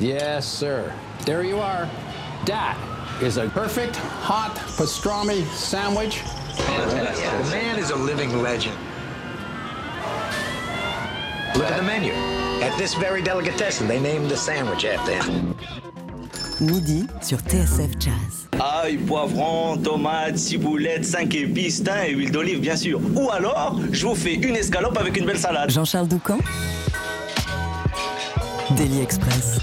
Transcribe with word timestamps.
Yes, 0.00 0.46
sir. 0.46 0.92
There 1.24 1.42
you 1.42 1.58
are. 1.58 1.88
That 2.46 2.78
is 3.20 3.36
a 3.36 3.48
perfect 3.48 3.96
hot 3.96 4.54
pastrami 4.76 5.44
sandwich. 5.46 6.22
The 6.56 7.50
man 7.50 7.78
is 7.80 7.90
a 7.90 7.96
living 7.96 8.40
legend. 8.40 8.76
Look 11.56 11.66
at 11.66 11.76
the 11.76 11.82
menu. 11.82 12.12
At 12.62 12.78
this 12.78 12.94
very 12.94 13.22
delicatessen, 13.22 13.88
they 13.88 13.98
named 13.98 14.30
the 14.30 14.36
sandwich 14.36 14.84
after 14.84 15.20
him. 15.20 15.56
Midi 16.60 17.08
sur 17.20 17.38
TSF 17.38 17.98
Jazz. 17.98 18.46
Ail, 18.60 18.98
poivron, 18.98 19.82
tomates, 19.82 20.38
ciboulette, 20.38 21.04
5 21.04 21.34
épices, 21.34 21.82
thym 21.82 22.04
et 22.06 22.12
huile 22.12 22.30
d'olive, 22.30 22.60
bien 22.60 22.76
sûr. 22.76 23.00
Ou 23.16 23.30
alors, 23.30 23.80
je 23.90 24.06
vous 24.06 24.14
fais 24.14 24.34
une 24.34 24.54
escalope 24.54 24.96
avec 24.96 25.16
une 25.16 25.26
belle 25.26 25.38
salade. 25.38 25.70
Jean-Charles 25.70 26.08
Doucan 26.08 26.38
Daily 28.76 29.00
Express. 29.00 29.58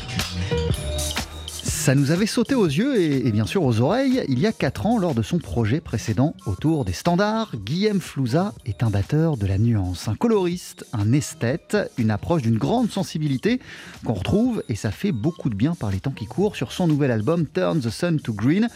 Ça 1.85 1.93
nous 1.93 2.09
avait 2.09 2.25
sauté 2.25 2.55
aux 2.55 2.65
yeux 2.65 2.99
et, 2.99 3.31
bien 3.31 3.45
sûr 3.45 3.61
aux 3.61 3.79
oreilles 3.79 4.25
il 4.27 4.39
y 4.39 4.47
a 4.47 4.51
4 4.51 4.87
ans 4.87 4.97
lors 4.97 5.13
de 5.13 5.21
son 5.21 5.37
projet 5.37 5.81
précédent 5.81 6.33
autour 6.47 6.83
des 6.83 6.93
standards. 6.93 7.51
Guillaume 7.63 8.01
Flouza 8.01 8.55
est 8.65 8.81
un 8.81 8.89
batteur 8.89 9.37
de 9.37 9.45
la 9.45 9.59
nuance, 9.59 10.07
un 10.07 10.15
coloriste, 10.15 10.83
un 10.93 11.13
esthète, 11.13 11.77
une 11.99 12.09
approche 12.09 12.41
d'une 12.41 12.57
grande 12.57 12.89
sensibilité 12.89 13.59
qu'on 14.03 14.13
retrouve 14.13 14.63
et 14.67 14.73
ça 14.73 14.89
fait 14.89 15.11
beaucoup 15.11 15.51
de 15.51 15.55
bien 15.55 15.75
par 15.75 15.91
les 15.91 15.99
temps 15.99 16.09
qui 16.09 16.25
courent 16.25 16.55
sur 16.55 16.71
son 16.71 16.87
nouvel 16.87 17.11
album 17.11 17.45
Turn 17.45 17.79
the 17.79 17.91
Sun 17.91 18.19
to 18.19 18.33
Green. 18.33 18.67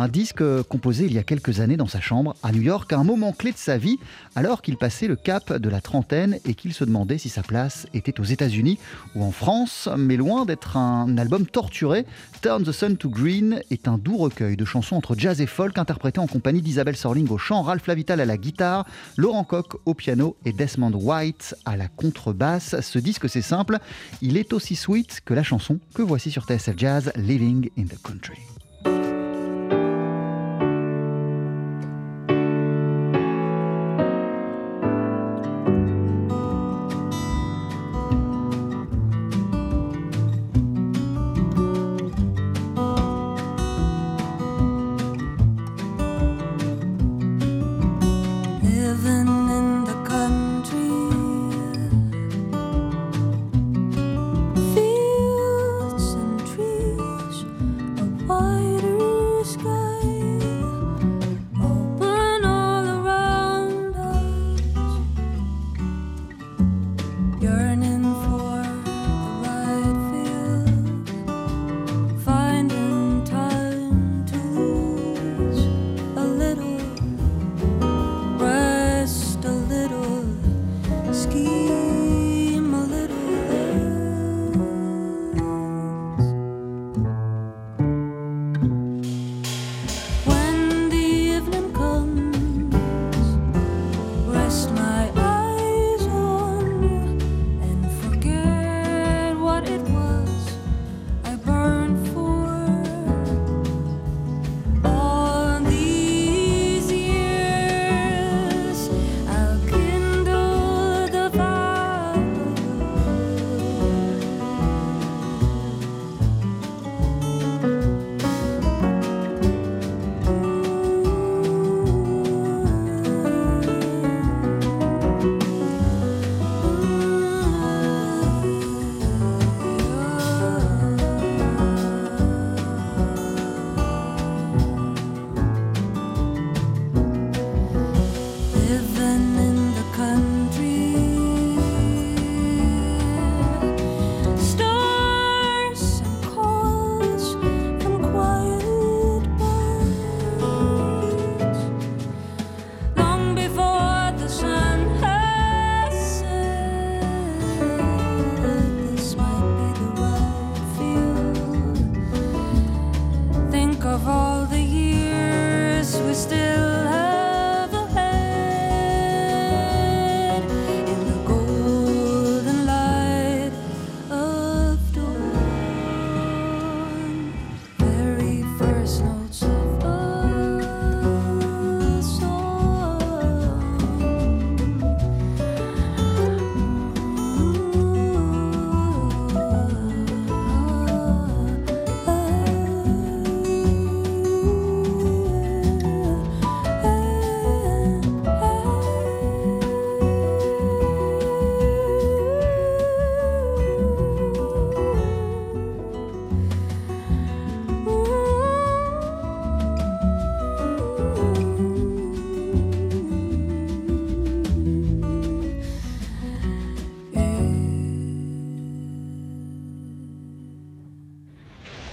Un 0.00 0.06
disque 0.06 0.44
composé 0.68 1.06
il 1.06 1.12
y 1.12 1.18
a 1.18 1.24
quelques 1.24 1.58
années 1.58 1.76
dans 1.76 1.88
sa 1.88 2.00
chambre 2.00 2.36
à 2.44 2.52
New 2.52 2.62
York, 2.62 2.92
à 2.92 2.98
un 2.98 3.02
moment 3.02 3.32
clé 3.32 3.50
de 3.50 3.56
sa 3.56 3.78
vie, 3.78 3.98
alors 4.36 4.62
qu'il 4.62 4.76
passait 4.76 5.08
le 5.08 5.16
cap 5.16 5.52
de 5.52 5.68
la 5.68 5.80
trentaine 5.80 6.38
et 6.44 6.54
qu'il 6.54 6.72
se 6.72 6.84
demandait 6.84 7.18
si 7.18 7.28
sa 7.28 7.42
place 7.42 7.88
était 7.94 8.20
aux 8.20 8.24
États-Unis 8.24 8.78
ou 9.16 9.24
en 9.24 9.32
France. 9.32 9.88
Mais 9.98 10.16
loin 10.16 10.44
d'être 10.44 10.76
un 10.76 11.18
album 11.18 11.46
torturé, 11.46 12.06
Turn 12.42 12.62
the 12.62 12.70
Sun 12.70 12.96
to 12.96 13.10
Green 13.10 13.60
est 13.72 13.88
un 13.88 13.98
doux 13.98 14.18
recueil 14.18 14.56
de 14.56 14.64
chansons 14.64 14.94
entre 14.94 15.16
jazz 15.18 15.40
et 15.40 15.46
folk 15.46 15.76
interprété 15.78 16.20
en 16.20 16.28
compagnie 16.28 16.62
d'Isabelle 16.62 16.96
Sorling 16.96 17.28
au 17.30 17.38
chant, 17.38 17.62
Ralph 17.62 17.88
Lavital 17.88 18.20
à 18.20 18.24
la 18.24 18.36
guitare, 18.36 18.86
Laurent 19.16 19.42
Koch 19.42 19.80
au 19.84 19.94
piano 19.94 20.36
et 20.44 20.52
Desmond 20.52 20.94
White 20.94 21.56
à 21.64 21.76
la 21.76 21.88
contrebasse. 21.88 22.80
Ce 22.82 23.00
disque, 23.00 23.28
c'est 23.28 23.42
simple, 23.42 23.78
il 24.22 24.36
est 24.36 24.52
aussi 24.52 24.76
sweet 24.76 25.22
que 25.24 25.34
la 25.34 25.42
chanson 25.42 25.80
que 25.92 26.02
voici 26.02 26.30
sur 26.30 26.44
TSF 26.44 26.74
Jazz, 26.76 27.12
Living 27.16 27.68
in 27.76 27.86
the 27.86 28.00
Country. 28.00 28.57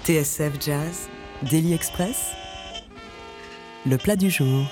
TSF 0.06 0.62
Jazz, 0.64 1.10
Daily 1.50 1.74
Express, 1.74 2.34
le 3.88 3.98
plat 3.98 4.16
du 4.16 4.30
jour. 4.30 4.68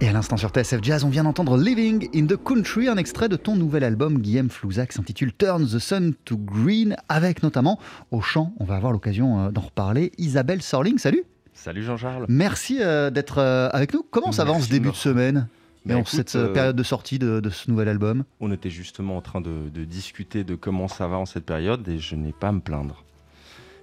Et 0.00 0.08
à 0.08 0.12
l'instant 0.12 0.36
sur 0.36 0.50
TSF 0.50 0.78
Jazz, 0.80 1.02
on 1.02 1.08
vient 1.08 1.24
d'entendre 1.24 1.58
Living 1.58 2.08
in 2.14 2.26
the 2.26 2.36
Country, 2.36 2.86
un 2.86 2.96
extrait 2.96 3.28
de 3.28 3.34
ton 3.34 3.56
nouvel 3.56 3.82
album 3.82 4.18
Guillaume 4.18 4.48
Flouza 4.48 4.86
qui 4.86 4.94
s'intitule 4.94 5.32
Turn 5.32 5.66
the 5.66 5.80
Sun 5.80 6.14
to 6.24 6.36
Green, 6.36 6.94
avec 7.08 7.42
notamment 7.42 7.80
au 8.12 8.20
chant, 8.20 8.52
on 8.60 8.64
va 8.64 8.76
avoir 8.76 8.92
l'occasion 8.92 9.46
euh, 9.46 9.50
d'en 9.50 9.62
reparler, 9.62 10.12
Isabelle 10.18 10.62
Sorling. 10.62 10.98
Salut 10.98 11.24
Salut 11.52 11.82
Jean-Charles. 11.82 12.26
Merci 12.28 12.78
euh, 12.80 13.10
d'être 13.10 13.38
euh, 13.38 13.68
avec 13.72 13.92
nous. 13.92 14.04
Comment 14.08 14.30
ça 14.30 14.44
va 14.44 14.52
en 14.52 14.60
ce 14.60 14.70
début 14.70 14.90
de 14.90 14.94
semaine 14.94 15.48
Mais 15.84 15.94
Bah, 15.94 16.00
en 16.00 16.04
cette 16.04 16.36
euh, 16.36 16.52
période 16.52 16.76
de 16.76 16.82
sortie 16.84 17.18
de, 17.18 17.40
de 17.40 17.50
ce 17.50 17.68
nouvel 17.68 17.88
album? 17.88 18.22
On 18.38 18.52
était 18.52 18.70
justement 18.70 19.16
en 19.16 19.20
train 19.20 19.40
de, 19.40 19.68
de 19.68 19.84
discuter 19.84 20.44
de 20.44 20.54
comment 20.54 20.86
ça 20.86 21.08
va 21.08 21.16
en 21.16 21.26
cette 21.26 21.44
période 21.44 21.86
et 21.88 21.98
je 21.98 22.14
n'ai 22.14 22.32
pas 22.32 22.48
à 22.48 22.52
me 22.52 22.60
plaindre. 22.60 23.04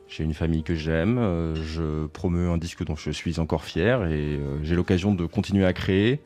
J'ai 0.10 0.24
une 0.24 0.34
famille 0.34 0.64
que 0.64 0.74
j'aime, 0.74 1.18
euh, 1.18 1.56
je 1.56 2.08
promeux 2.08 2.50
un 2.50 2.58
disque 2.58 2.84
dont 2.86 2.96
je 2.96 3.12
suis 3.12 3.40
encore 3.40 3.64
fier 3.64 4.06
et 4.06 4.38
euh, 4.38 4.58
j'ai 4.64 4.76
l'occasion 4.76 5.14
de 5.14 5.26
continuer 5.26 5.66
à 5.66 5.74
créer 5.74 6.22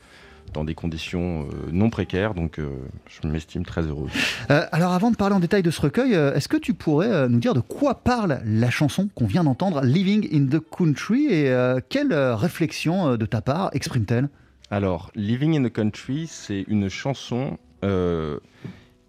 dans 0.54 0.63
des 0.63 0.75
conditions 0.75 1.44
euh, 1.44 1.69
non 1.72 1.89
précaires, 1.89 2.33
donc 2.33 2.60
je 2.60 3.28
m'estime 3.28 3.66
très 3.66 3.83
heureux. 3.83 4.10
Euh, 4.50 4.66
alors 4.72 4.92
avant 4.92 5.10
de 5.10 5.16
parler 5.16 5.33
en 5.33 5.39
détail 5.39 5.63
de 5.63 5.72
ce 5.72 5.81
recueil, 5.81 6.13
est-ce 6.13 6.48
que 6.48 6.57
tu 6.57 6.74
pourrais 6.74 7.30
nous 7.30 7.39
dire 7.39 7.54
de 7.54 7.62
quoi 7.62 7.95
parle 7.95 8.42
la 8.45 8.69
chanson 8.69 9.10
qu'on 9.16 9.28
vient 9.28 9.45
d'entendre, 9.45 9.81
Living 9.81 10.27
in 10.34 10.48
the 10.48 10.62
Country, 10.62 11.27
et 11.27 11.50
euh, 11.50 11.80
quelle 11.88 12.13
réflexion 12.13 13.16
de 13.16 13.25
ta 13.25 13.42
part 13.42 13.69
exprime-t-elle? 13.74 14.30
Alors, 14.69 15.12
Living 15.16 15.57
in 15.57 15.68
the 15.68 15.72
Country, 15.72 16.27
c'est 16.27 16.66
une 16.68 16.88
chanson 16.89 17.57
euh, 17.84 18.39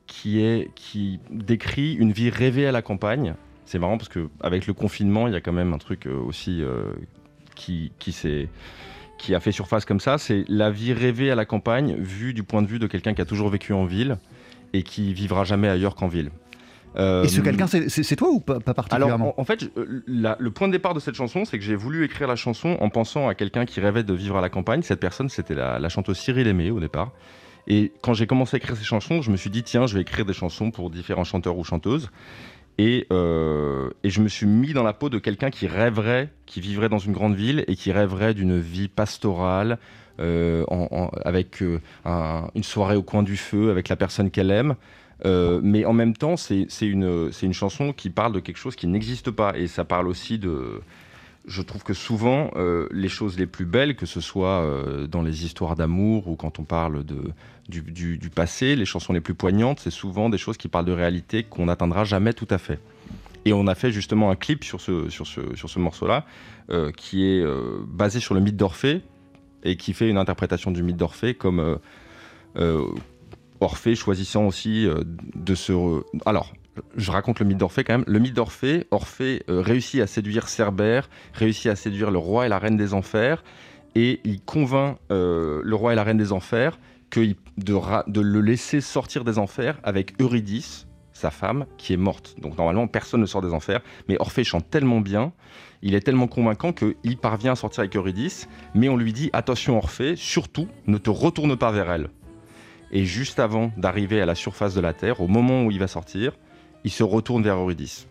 qui, 0.06 0.40
est, 0.42 0.70
qui 0.74 1.20
décrit 1.30 1.94
une 1.94 2.12
vie 2.12 2.30
rêvée 2.30 2.66
à 2.66 2.72
la 2.72 2.82
campagne. 2.82 3.34
C'est 3.64 3.78
marrant 3.78 3.96
parce 3.98 4.08
qu'avec 4.10 4.66
le 4.66 4.74
confinement, 4.74 5.26
il 5.28 5.32
y 5.32 5.36
a 5.36 5.40
quand 5.40 5.52
même 5.52 5.72
un 5.72 5.78
truc 5.78 6.06
euh, 6.06 6.16
aussi 6.18 6.62
euh, 6.62 6.92
qui, 7.54 7.92
qui, 7.98 8.12
s'est- 8.12 8.48
qui 9.18 9.34
a 9.34 9.40
fait 9.40 9.52
surface 9.52 9.84
comme 9.84 10.00
ça. 10.00 10.18
C'est 10.18 10.44
la 10.48 10.70
vie 10.70 10.92
rêvée 10.92 11.30
à 11.30 11.34
la 11.34 11.44
campagne 11.44 11.94
vue 11.96 12.34
du 12.34 12.42
point 12.42 12.62
de 12.62 12.66
vue 12.66 12.78
de 12.78 12.86
quelqu'un 12.86 13.14
qui 13.14 13.22
a 13.22 13.24
toujours 13.24 13.48
vécu 13.48 13.72
en 13.72 13.84
ville 13.84 14.18
et 14.72 14.82
qui 14.82 15.14
vivra 15.14 15.44
jamais 15.44 15.68
ailleurs 15.68 15.94
qu'en 15.94 16.08
ville. 16.08 16.30
Euh, 16.96 17.24
Et 17.24 17.28
ce 17.28 17.40
quelqu'un, 17.40 17.66
c'est- 17.66 18.16
toi 18.16 18.28
ou 18.30 18.40
pas, 18.40 18.54
pas 18.60 18.72
alors, 18.72 18.74
particulièrement 18.74 19.34
en, 19.38 19.40
en 19.40 19.44
fait, 19.44 19.60
je- 19.64 19.80
euh, 19.80 20.02
la- 20.06 20.36
le 20.38 20.50
point 20.50 20.66
de 20.68 20.72
départ 20.72 20.92
de 20.92 21.00
cette 21.00 21.14
chanson, 21.14 21.46
c'est 21.46 21.58
que 21.58 21.64
j'ai 21.64 21.74
voulu 21.76 22.04
écrire 22.04 22.28
la 22.28 22.36
chanson 22.36 22.76
en 22.80 22.90
pensant 22.90 23.28
à 23.28 23.34
quelqu'un 23.34 23.64
qui 23.64 23.80
rêvait 23.80 24.02
de 24.02 24.12
vivre 24.12 24.36
à 24.36 24.42
la 24.42 24.50
campagne. 24.50 24.82
Cette 24.82 25.00
personne, 25.00 25.30
c'était 25.30 25.54
la, 25.54 25.78
la 25.78 25.88
chanteuse 25.88 26.18
Cyril 26.18 26.46
Aimé 26.48 26.70
au 26.70 26.80
départ. 26.80 27.12
Et 27.66 27.92
quand 28.02 28.12
j'ai 28.12 28.26
commencé 28.26 28.56
à 28.56 28.58
écrire 28.58 28.76
ces 28.76 28.84
chansons, 28.84 29.22
je 29.22 29.30
me 29.30 29.36
suis 29.38 29.48
dit, 29.48 29.62
tiens, 29.62 29.86
je 29.86 29.94
vais 29.94 30.02
écrire 30.02 30.26
des 30.26 30.32
chansons 30.34 30.70
pour 30.70 30.90
différents 30.90 31.24
chanteurs 31.24 31.56
ou 31.56 31.64
chanteuses. 31.64 32.10
Et, 32.78 33.06
euh, 33.12 33.90
et 34.02 34.10
je 34.10 34.20
me 34.22 34.28
suis 34.28 34.46
mis 34.46 34.72
dans 34.72 34.82
la 34.82 34.92
peau 34.94 35.08
de 35.10 35.18
quelqu'un 35.18 35.50
qui 35.50 35.66
rêverait, 35.66 36.30
qui 36.46 36.60
vivrait 36.60 36.88
dans 36.88 36.98
une 36.98 37.12
grande 37.12 37.34
ville 37.34 37.64
et 37.68 37.76
qui 37.76 37.92
rêverait 37.92 38.34
d'une 38.34 38.58
vie 38.58 38.88
pastorale, 38.88 39.78
euh, 40.20 40.64
avec 41.24 41.62
euh, 41.62 41.80
un- 42.04 42.48
une 42.54 42.62
soirée 42.64 42.96
au 42.96 43.02
coin 43.02 43.22
du 43.22 43.36
feu, 43.36 43.70
avec 43.70 43.88
la 43.88 43.96
personne 43.96 44.30
qu'elle 44.30 44.50
aime. 44.50 44.74
Mais 45.24 45.84
en 45.84 45.92
même 45.92 46.16
temps, 46.16 46.36
c'est 46.36 46.66
une 46.80 47.30
chanson 47.52 47.92
qui 47.92 48.10
parle 48.10 48.32
de 48.32 48.40
quelque 48.40 48.56
chose 48.56 48.74
qui 48.74 48.86
n'existe 48.88 49.30
pas. 49.30 49.52
Et 49.56 49.68
ça 49.68 49.84
parle 49.84 50.08
aussi 50.08 50.38
de... 50.38 50.80
Je 51.44 51.60
trouve 51.60 51.82
que 51.82 51.94
souvent, 51.94 52.52
euh, 52.54 52.86
les 52.92 53.08
choses 53.08 53.36
les 53.36 53.46
plus 53.46 53.64
belles, 53.64 53.96
que 53.96 54.06
ce 54.06 54.20
soit 54.20 54.62
euh, 54.62 55.08
dans 55.08 55.22
les 55.22 55.44
histoires 55.44 55.74
d'amour 55.74 56.28
ou 56.28 56.36
quand 56.36 56.60
on 56.60 56.64
parle 56.64 57.04
du, 57.68 58.30
passé, 58.30 58.76
les 58.76 58.84
chansons 58.84 59.12
les 59.12 59.20
plus 59.20 59.34
poignantes, 59.34 59.80
c'est 59.80 59.90
souvent 59.90 60.30
des 60.30 60.38
choses 60.38 60.56
qui 60.56 60.68
parlent 60.68 60.84
de 60.84 60.92
réalité 60.92 61.42
qu'on 61.42 61.66
n'atteindra 61.66 62.04
jamais 62.04 62.32
tout 62.32 62.46
à 62.50 62.58
fait. 62.58 62.78
Et 63.44 63.52
on 63.52 63.66
a 63.66 63.74
fait 63.74 63.90
justement 63.90 64.30
un 64.30 64.36
clip 64.36 64.62
sur 64.62 64.80
ce, 64.80 65.78
morceau-là, 65.78 66.26
euh, 66.70 66.92
qui 66.92 67.24
est 67.24 67.44
basé 67.88 68.20
sur 68.20 68.34
le 68.34 68.40
mythe 68.40 68.56
d'Orphée, 68.56 69.00
et 69.64 69.76
qui 69.76 69.94
fait 69.94 70.08
une 70.08 70.18
interprétation 70.18 70.70
du 70.70 70.84
mythe 70.84 70.96
d'Orphée 70.96 71.34
comme 71.34 71.78
Orphée 73.60 73.96
choisissant 73.96 74.46
aussi 74.46 74.86
de 75.34 75.54
se... 75.56 76.02
Alors, 76.24 76.52
je 76.96 77.10
raconte 77.10 77.40
le 77.40 77.46
mythe 77.46 77.58
d'Orphée 77.58 77.84
quand 77.84 77.94
même. 77.94 78.04
Le 78.06 78.18
mythe 78.18 78.34
d'Orphée, 78.34 78.86
Orphée 78.90 79.42
euh, 79.48 79.60
réussit 79.60 80.00
à 80.00 80.06
séduire 80.06 80.48
Cerbère, 80.48 81.08
réussit 81.34 81.70
à 81.70 81.76
séduire 81.76 82.10
le 82.10 82.18
roi 82.18 82.46
et 82.46 82.48
la 82.48 82.58
reine 82.58 82.76
des 82.76 82.94
enfers, 82.94 83.42
et 83.94 84.20
il 84.24 84.40
convainc 84.40 84.98
euh, 85.10 85.60
le 85.64 85.74
roi 85.74 85.92
et 85.92 85.96
la 85.96 86.04
reine 86.04 86.16
des 86.16 86.32
enfers 86.32 86.78
que 87.10 87.20
de, 87.58 88.10
de 88.10 88.20
le 88.20 88.40
laisser 88.40 88.80
sortir 88.80 89.24
des 89.24 89.38
enfers 89.38 89.78
avec 89.82 90.20
Eurydice, 90.20 90.86
sa 91.12 91.30
femme, 91.30 91.66
qui 91.76 91.92
est 91.92 91.98
morte. 91.98 92.36
Donc 92.40 92.56
normalement, 92.56 92.86
personne 92.86 93.20
ne 93.20 93.26
sort 93.26 93.42
des 93.42 93.52
enfers, 93.52 93.80
mais 94.08 94.16
Orphée 94.18 94.44
chante 94.44 94.70
tellement 94.70 95.00
bien, 95.00 95.32
il 95.82 95.94
est 95.94 96.00
tellement 96.00 96.26
convaincant 96.26 96.72
qu'il 96.72 97.18
parvient 97.18 97.52
à 97.52 97.56
sortir 97.56 97.80
avec 97.80 97.94
Eurydice, 97.96 98.48
mais 98.74 98.88
on 98.88 98.96
lui 98.96 99.12
dit 99.12 99.28
attention 99.32 99.76
Orphée, 99.76 100.16
surtout 100.16 100.68
ne 100.86 100.96
te 100.96 101.10
retourne 101.10 101.56
pas 101.56 101.70
vers 101.70 101.90
elle. 101.90 102.08
Et 102.92 103.04
juste 103.04 103.40
avant 103.40 103.72
d'arriver 103.76 104.20
à 104.20 104.26
la 104.26 104.34
surface 104.34 104.74
de 104.74 104.80
la 104.80 104.92
Terre, 104.92 105.20
au 105.20 105.28
moment 105.28 105.64
où 105.64 105.70
il 105.70 105.78
va 105.78 105.86
sortir, 105.86 106.32
il 106.84 106.90
se 106.90 107.02
retourne 107.02 107.42
vers 107.42 107.56
Eurydice. 107.56 108.06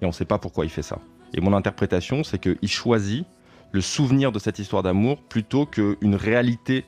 Et 0.00 0.04
on 0.04 0.08
ne 0.08 0.12
sait 0.14 0.24
pas 0.24 0.38
pourquoi 0.38 0.64
il 0.64 0.70
fait 0.70 0.82
ça. 0.82 0.98
Et 1.34 1.40
mon 1.40 1.52
interprétation, 1.52 2.24
c'est 2.24 2.38
qu'il 2.38 2.68
choisit 2.68 3.26
le 3.72 3.80
souvenir 3.80 4.32
de 4.32 4.38
cette 4.38 4.58
histoire 4.58 4.82
d'amour 4.82 5.22
plutôt 5.22 5.66
qu'une 5.66 6.14
réalité, 6.14 6.84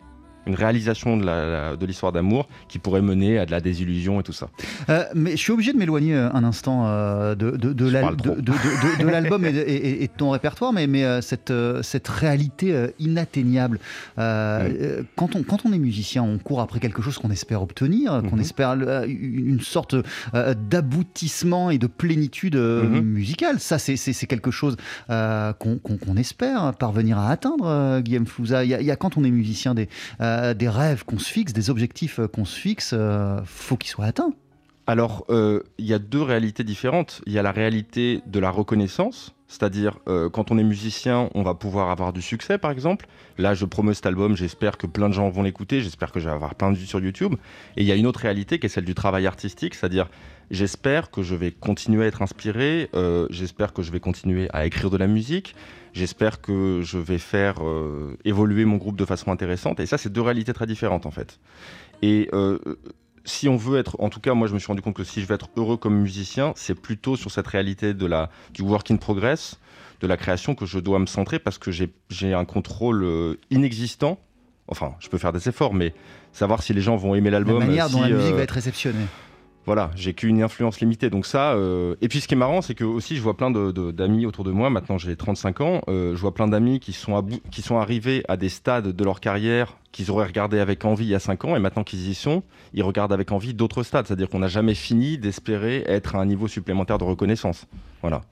une 0.49 0.55
réalisation 0.55 1.17
de 1.17 1.87
l'histoire 1.87 2.13
d'amour 2.13 2.49
qui 2.69 2.79
pourrait 2.79 3.03
mener 3.03 3.39
à 3.39 3.47
de 3.47 3.51
la 3.51 3.61
désillusion 3.61 4.19
et 4.21 4.23
tout 4.23 4.33
ça. 4.33 4.49
Euh, 4.89 5.05
mais 5.15 5.33
je 5.33 5.37
suis 5.37 5.53
obligé 5.53 5.73
de 5.73 5.79
m'éloigner 5.79 6.15
euh, 6.15 6.29
un 6.33 6.43
instant 6.45 6.85
euh, 6.87 7.35
de, 7.35 7.89
l'album 7.89 9.45
et, 9.45 9.53
de- 9.53 9.59
et- 9.61 9.63
et- 9.77 10.03
et 10.05 10.07
de 10.07 10.13
ton 10.17 10.31
répertoire, 10.31 10.73
mais, 10.73 10.87
mais 10.87 11.21
cette, 11.23 11.53
cette 11.83 12.09
réalité 12.09 12.87
inatteignable. 12.99 13.79
Euh, 14.19 15.03
quand, 15.17 15.37
on, 15.37 15.43
quand 15.43 15.65
on 15.67 15.73
est 15.73 15.79
musicien, 15.79 16.23
on 16.23 16.39
court 16.39 16.61
après 16.61 16.81
quelque 16.81 17.03
chose 17.03 17.19
qu'on 17.19 17.31
espère 17.31 17.63
obtenir, 17.63 18.23
qu'on 18.31 18.37
Mhm. 18.37 18.41
espère 18.41 18.73
une 19.07 19.61
sorte 19.61 19.95
d'aboutissement 20.69 21.71
et 21.71 21.79
de 21.79 21.87
plénitude 21.87 22.57
Mhm. 22.57 23.01
musicale. 23.01 23.61
Ça, 23.61 23.79
c'est- 23.79 23.97
quelque 24.29 24.51
chose 24.51 24.77
qu'on 25.09 26.17
espère 26.17 26.73
parvenir 26.75 27.19
à 27.19 27.31
atteindre, 27.31 28.01
Guillaume 28.01 28.27
Flouza. 28.27 28.65
Il 28.65 28.71
y, 28.71 28.75
a- 28.75 28.81
il 28.81 28.87
y 28.87 28.91
a 28.91 28.97
quand 28.97 29.17
on 29.17 29.25
est 29.25 29.31
musicien 29.31 29.75
des, 29.75 29.89
euh, 30.21 30.38
des 30.55 30.69
rêves 30.69 31.05
qu'on 31.05 31.19
se 31.19 31.31
fixe, 31.31 31.53
des 31.53 31.71
objectifs 31.71 32.19
euh, 32.21 32.29
qu'on 32.29 32.45
se 32.45 32.59
fixe, 32.59 32.93
euh, 32.93 33.41
faut 33.45 33.77
qu'ils 33.77 33.91
soient 33.91 34.07
atteints. 34.07 34.33
Alors, 34.87 35.27
euh, 35.29 35.63
il 35.77 35.85
y 35.85 35.93
a 35.93 35.99
deux 35.99 36.23
réalités 36.23 36.65
différentes. 36.65 37.21
Il 37.27 37.33
y 37.33 37.39
a 37.39 37.43
la 37.43 37.53
réalité 37.53 38.23
de 38.27 38.39
la 38.39 38.51
reconnaissance, 38.51 39.35
c'est-à-dire 39.49 39.99
euh, 40.09 40.29
quand 40.29 40.51
on 40.51 40.59
est 40.59 40.63
musicien, 40.63 41.31
on 41.35 41.43
va 41.43 41.55
pouvoir 41.55 41.91
avoir 41.91 42.13
du 42.13 42.21
succès, 42.21 42.59
par 42.59 42.71
exemple. 42.71 43.07
Là, 43.39 43.55
je 43.55 43.65
promeux 43.65 43.95
cet 43.95 44.05
album, 44.05 44.37
j'espère 44.37 44.77
que 44.77 44.87
plein 44.87 45.09
de 45.09 45.15
gens 45.15 45.29
vont 45.31 45.43
l'écouter, 45.43 45.81
j'espère 45.81 46.13
que 46.13 46.21
je 46.21 46.27
vais 46.27 46.35
avoir 46.35 46.55
plein 46.55 46.71
de 46.71 46.77
vues 46.77 46.87
sur 46.87 47.01
YouTube. 47.01 47.35
Et 47.77 47.83
il 47.83 47.87
y 47.87 47.93
a 47.93 47.95
une 47.95 48.07
autre 48.07 48.21
réalité 48.21 48.59
qui 48.59 48.67
est 48.67 48.69
celle 48.69 48.85
du 48.85 48.95
travail 48.95 49.27
artistique, 49.27 49.75
c'est-à-dire 49.75 50.09
j'espère 50.51 51.11
que 51.11 51.23
je 51.23 51.35
vais 51.35 51.51
continuer 51.51 52.05
à 52.05 52.07
être 52.07 52.21
inspiré, 52.21 52.91
euh, 52.95 53.27
j'espère 53.31 53.73
que 53.73 53.83
je 53.83 53.91
vais 53.91 54.01
continuer 54.01 54.49
à 54.53 54.67
écrire 54.67 54.91
de 54.91 54.99
la 54.99 55.07
musique, 55.07 55.55
j'espère 55.95 56.43
que 56.43 56.83
je 56.83 56.99
vais 56.99 57.19
faire 57.19 57.65
euh, 57.65 58.19
évoluer 58.27 58.67
mon 58.67 58.77
groupe 58.77 58.97
de 58.97 59.07
façon 59.07 59.33
intéressante. 59.33 59.81
Et 59.81 59.87
ça, 59.87 59.97
c'est 59.97 60.13
deux 60.13 60.23
réalités 60.23 60.53
très 60.53 60.67
différentes, 60.67 61.07
en 61.07 61.11
fait. 61.11 61.41
Si 63.29 63.49
on 63.49 63.57
veut 63.57 63.79
être, 63.79 63.97
en 64.01 64.09
tout 64.09 64.21
cas, 64.21 64.35
moi 64.35 64.49
je 64.49 64.55
me 64.55 64.59
suis 64.59 64.69
rendu 64.69 64.83
compte 64.83 64.95
que 64.95 65.05
si 65.05 65.21
je 65.21 65.27
veux 65.27 65.35
être 65.35 65.49
heureux 65.57 65.77
comme 65.77 65.95
musicien, 65.95 66.53
c'est 66.57 66.75
plutôt 66.75 67.17
sur 67.17 67.31
cette 67.31 67.47
réalité 67.47 67.95
de 67.95 68.07
la, 68.07 68.31
du 68.53 68.63
work 68.63 68.91
in 68.91 68.97
progress, 68.97 69.59
de 70.01 70.07
la 70.07 70.17
création 70.17 70.55
que 70.55 70.67
je 70.67 70.79
dois 70.79 70.99
me 70.99 71.07
centrer 71.07 71.39
parce 71.39 71.59
que 71.59 71.71
j'ai 71.71 72.35
un 72.35 72.45
contrôle 72.45 73.03
euh, 73.05 73.35
inexistant. 73.51 74.19
Enfin, 74.69 74.95
je 75.01 75.09
peux 75.09 75.19
faire 75.19 75.33
des 75.33 75.49
efforts, 75.49 75.75
mais 75.75 75.95
savoir 76.33 76.63
si 76.63 76.75
les 76.75 76.81
gens 76.81 76.97
vont 76.97 77.15
aimer 77.15 77.31
La 77.31 77.39
l'album. 77.39 77.59
manière 77.59 77.89
dont 77.89 78.03
la 78.03 78.11
musique 78.11 78.33
euh, 78.33 78.37
va 78.37 78.43
être 78.43 78.51
réceptionnée. 78.53 79.07
Voilà, 79.69 79.91
j'ai 79.95 80.15
qu'une 80.15 80.43
influence 80.43 80.81
limitée. 80.81 81.11
Donc 81.11 81.27
ça, 81.27 81.53
euh, 81.53 81.95
et 82.01 82.09
puis 82.09 82.21
ce 82.23 82.27
qui 82.27 82.33
est 82.33 82.39
marrant, 82.39 82.63
c'est 82.63 82.75
que 82.75 82.85
aussi 82.85 83.17
je 83.17 83.21
vois 83.23 83.37
plein 83.37 83.51
de- 83.51 83.71
de- 83.71 83.91
d'amis 83.91 84.25
autour 84.25 84.43
de 84.43 84.51
moi. 84.51 84.71
Maintenant, 84.71 84.97
j'ai 84.97 85.15
35 85.15 85.61
ans. 85.61 85.83
euh, 85.89 86.17
je 86.17 86.21
vois 86.23 86.33
plein 86.33 86.49
d'amis 86.49 86.81
qui 86.81 86.95
sont 86.95 87.23
qui 87.51 87.61
sont 87.61 87.77
arrivés 87.77 88.25
à 88.29 88.39
des 88.39 88.49
stades 88.49 88.89
de 88.97 89.05
leur 89.05 89.21
carrière 89.21 89.77
qu'ils 89.93 90.11
auraient 90.11 90.27
regardé 90.27 90.59
avec 90.59 90.85
envie 90.87 91.05
il 91.05 91.11
y 91.11 91.15
a 91.15 91.19
5 91.19 91.45
ans, 91.45 91.55
et 91.55 91.59
maintenant 91.61 91.85
qu'ils 91.85 92.09
y 92.09 92.15
sont, 92.15 92.43
ils 92.73 92.83
regardent 92.83 93.13
avec 93.13 93.31
envie 93.31 93.53
d'autres 93.53 93.83
stades. 93.83 94.07
C'est-à-dire 94.07 94.31
qu'on 94.31 94.39
n'a 94.39 94.49
jamais 94.49 94.75
fini 94.75 95.19
d'espérer 95.19 95.85
être 95.87 96.15
à 96.17 96.19
un 96.21 96.25
niveau 96.27 96.49
supplémentaire 96.49 96.97
de 96.99 97.05
reconnaissance. 97.05 97.67
Voilà. 98.01 98.23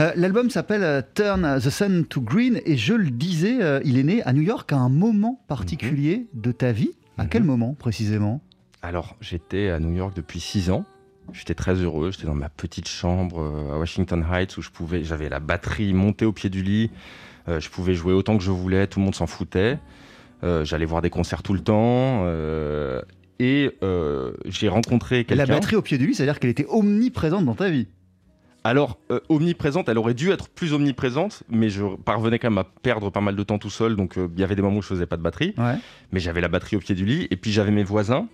Euh, 0.00 0.12
L'album 0.16 0.48
s'appelle 0.48 1.04
Turn 1.14 1.58
the 1.62 1.68
Sun 1.70 2.04
to 2.06 2.20
Green 2.22 2.60
et 2.64 2.76
je 2.78 2.94
le 2.94 3.10
disais, 3.10 3.58
il 3.84 3.98
est 3.98 4.02
né 4.04 4.22
à 4.22 4.32
New 4.32 4.42
York 4.42 4.72
à 4.72 4.76
un 4.76 4.88
moment 4.88 5.40
particulier 5.48 6.26
de 6.32 6.50
ta 6.52 6.72
vie. 6.72 6.92
À 7.18 7.26
quel 7.26 7.42
Mhm. 7.42 7.48
moment 7.48 7.74
précisément? 7.78 8.40
Alors, 8.82 9.16
j'étais 9.20 9.70
à 9.70 9.78
New 9.80 9.92
York 9.94 10.12
depuis 10.14 10.40
6 10.40 10.70
ans. 10.70 10.84
J'étais 11.32 11.54
très 11.54 11.74
heureux. 11.74 12.10
J'étais 12.10 12.26
dans 12.26 12.34
ma 12.34 12.48
petite 12.48 12.88
chambre 12.88 13.40
euh, 13.40 13.74
à 13.74 13.78
Washington 13.78 14.24
Heights 14.30 14.56
où 14.56 14.62
je 14.62 14.70
pouvais, 14.70 15.04
j'avais 15.04 15.28
la 15.28 15.40
batterie 15.40 15.92
montée 15.92 16.24
au 16.24 16.32
pied 16.32 16.48
du 16.48 16.62
lit. 16.62 16.90
Euh, 17.48 17.60
je 17.60 17.68
pouvais 17.70 17.94
jouer 17.94 18.12
autant 18.12 18.38
que 18.38 18.44
je 18.44 18.50
voulais. 18.50 18.86
Tout 18.86 19.00
le 19.00 19.04
monde 19.04 19.14
s'en 19.14 19.26
foutait. 19.26 19.78
Euh, 20.44 20.64
J'allais 20.64 20.84
voir 20.84 21.02
des 21.02 21.10
concerts 21.10 21.42
tout 21.42 21.52
le 21.54 21.60
temps. 21.60 22.22
euh, 22.24 23.02
et 23.40 23.70
j'ai 24.46 24.68
rencontré 24.68 25.24
quelqu'un. 25.24 25.44
La 25.44 25.54
batterie 25.54 25.76
au 25.76 25.82
pied 25.82 25.96
du 25.96 26.06
lit, 26.08 26.14
c'est-à-dire 26.14 26.40
qu'elle 26.40 26.50
était 26.50 26.66
omniprésente 26.68 27.44
dans 27.44 27.54
ta 27.54 27.70
vie. 27.70 27.86
Alors, 28.64 28.98
euh, 29.12 29.20
omniprésente, 29.28 29.88
elle 29.88 29.98
aurait 29.98 30.14
dû 30.14 30.30
être 30.30 30.48
plus 30.48 30.72
omniprésente, 30.72 31.44
mais 31.48 31.70
je 31.70 31.84
parvenais 32.04 32.40
quand 32.40 32.50
même 32.50 32.58
à 32.58 32.64
perdre 32.64 33.10
pas 33.10 33.20
mal 33.20 33.36
de 33.36 33.42
temps 33.44 33.58
tout 33.58 33.70
seul, 33.70 33.94
donc 33.94 34.18
euh, 34.18 34.28
il 34.34 34.40
y 34.40 34.44
avait 34.44 34.56
des 34.56 34.62
moments 34.62 34.78
où 34.78 34.82
je 34.82 34.88
faisais 34.88 35.06
pas 35.06 35.16
de 35.16 35.22
batterie. 35.22 35.54
Ouais. 35.56 35.76
Mais 36.10 36.18
j'avais 36.18 36.40
la 36.40 36.48
batterie 36.48 36.76
au 36.76 36.80
pied 36.80 36.96
du 36.96 37.04
lit, 37.04 37.28
et 37.30 37.36
puis 37.36 37.52
j'avais 37.52 37.70
mes 37.70 37.84
voisins 37.84 38.26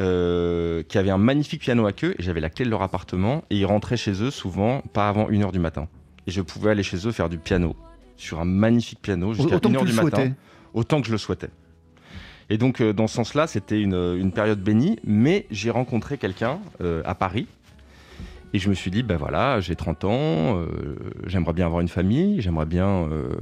euh, 0.00 0.82
qui 0.82 0.98
avaient 0.98 1.10
un 1.10 1.18
magnifique 1.18 1.60
piano 1.62 1.86
à 1.86 1.92
queue, 1.92 2.14
et 2.18 2.22
j'avais 2.22 2.40
la 2.40 2.50
clé 2.50 2.64
de 2.64 2.70
leur 2.70 2.82
appartement, 2.82 3.44
et 3.50 3.56
ils 3.56 3.66
rentraient 3.66 3.96
chez 3.96 4.22
eux 4.22 4.30
souvent 4.30 4.82
pas 4.92 5.08
avant 5.08 5.28
1h 5.30 5.52
du 5.52 5.58
matin. 5.58 5.88
Et 6.26 6.30
je 6.30 6.40
pouvais 6.42 6.70
aller 6.70 6.82
chez 6.82 7.06
eux 7.06 7.12
faire 7.12 7.28
du 7.28 7.38
piano, 7.38 7.74
sur 8.16 8.40
un 8.40 8.44
magnifique 8.44 9.00
piano, 9.00 9.32
jusqu'à 9.32 9.56
Autant 9.56 9.70
que 9.70 9.76
1h 9.76 9.80
tu 9.80 9.86
du 9.86 9.92
matin, 9.92 10.08
souhaitais. 10.10 10.32
autant 10.74 11.00
que 11.00 11.06
je 11.06 11.12
le 11.12 11.18
souhaitais. 11.18 11.50
Et 12.48 12.58
donc, 12.58 12.80
euh, 12.80 12.92
dans 12.92 13.06
ce 13.08 13.14
sens-là, 13.16 13.46
c'était 13.46 13.80
une, 13.80 13.94
une 14.18 14.32
période 14.32 14.60
bénie, 14.60 14.98
mais 15.04 15.46
j'ai 15.50 15.70
rencontré 15.70 16.16
quelqu'un 16.18 16.60
euh, 16.80 17.02
à 17.04 17.14
Paris. 17.14 17.46
Et 18.52 18.58
je 18.58 18.68
me 18.68 18.74
suis 18.74 18.90
dit, 18.90 19.02
ben 19.02 19.16
voilà, 19.16 19.60
j'ai 19.60 19.74
30 19.74 20.04
ans, 20.04 20.10
euh, 20.58 20.66
j'aimerais 21.26 21.52
bien 21.52 21.66
avoir 21.66 21.80
une 21.80 21.88
famille, 21.88 22.40
j'aimerais 22.40 22.66
bien, 22.66 23.08
euh, 23.10 23.34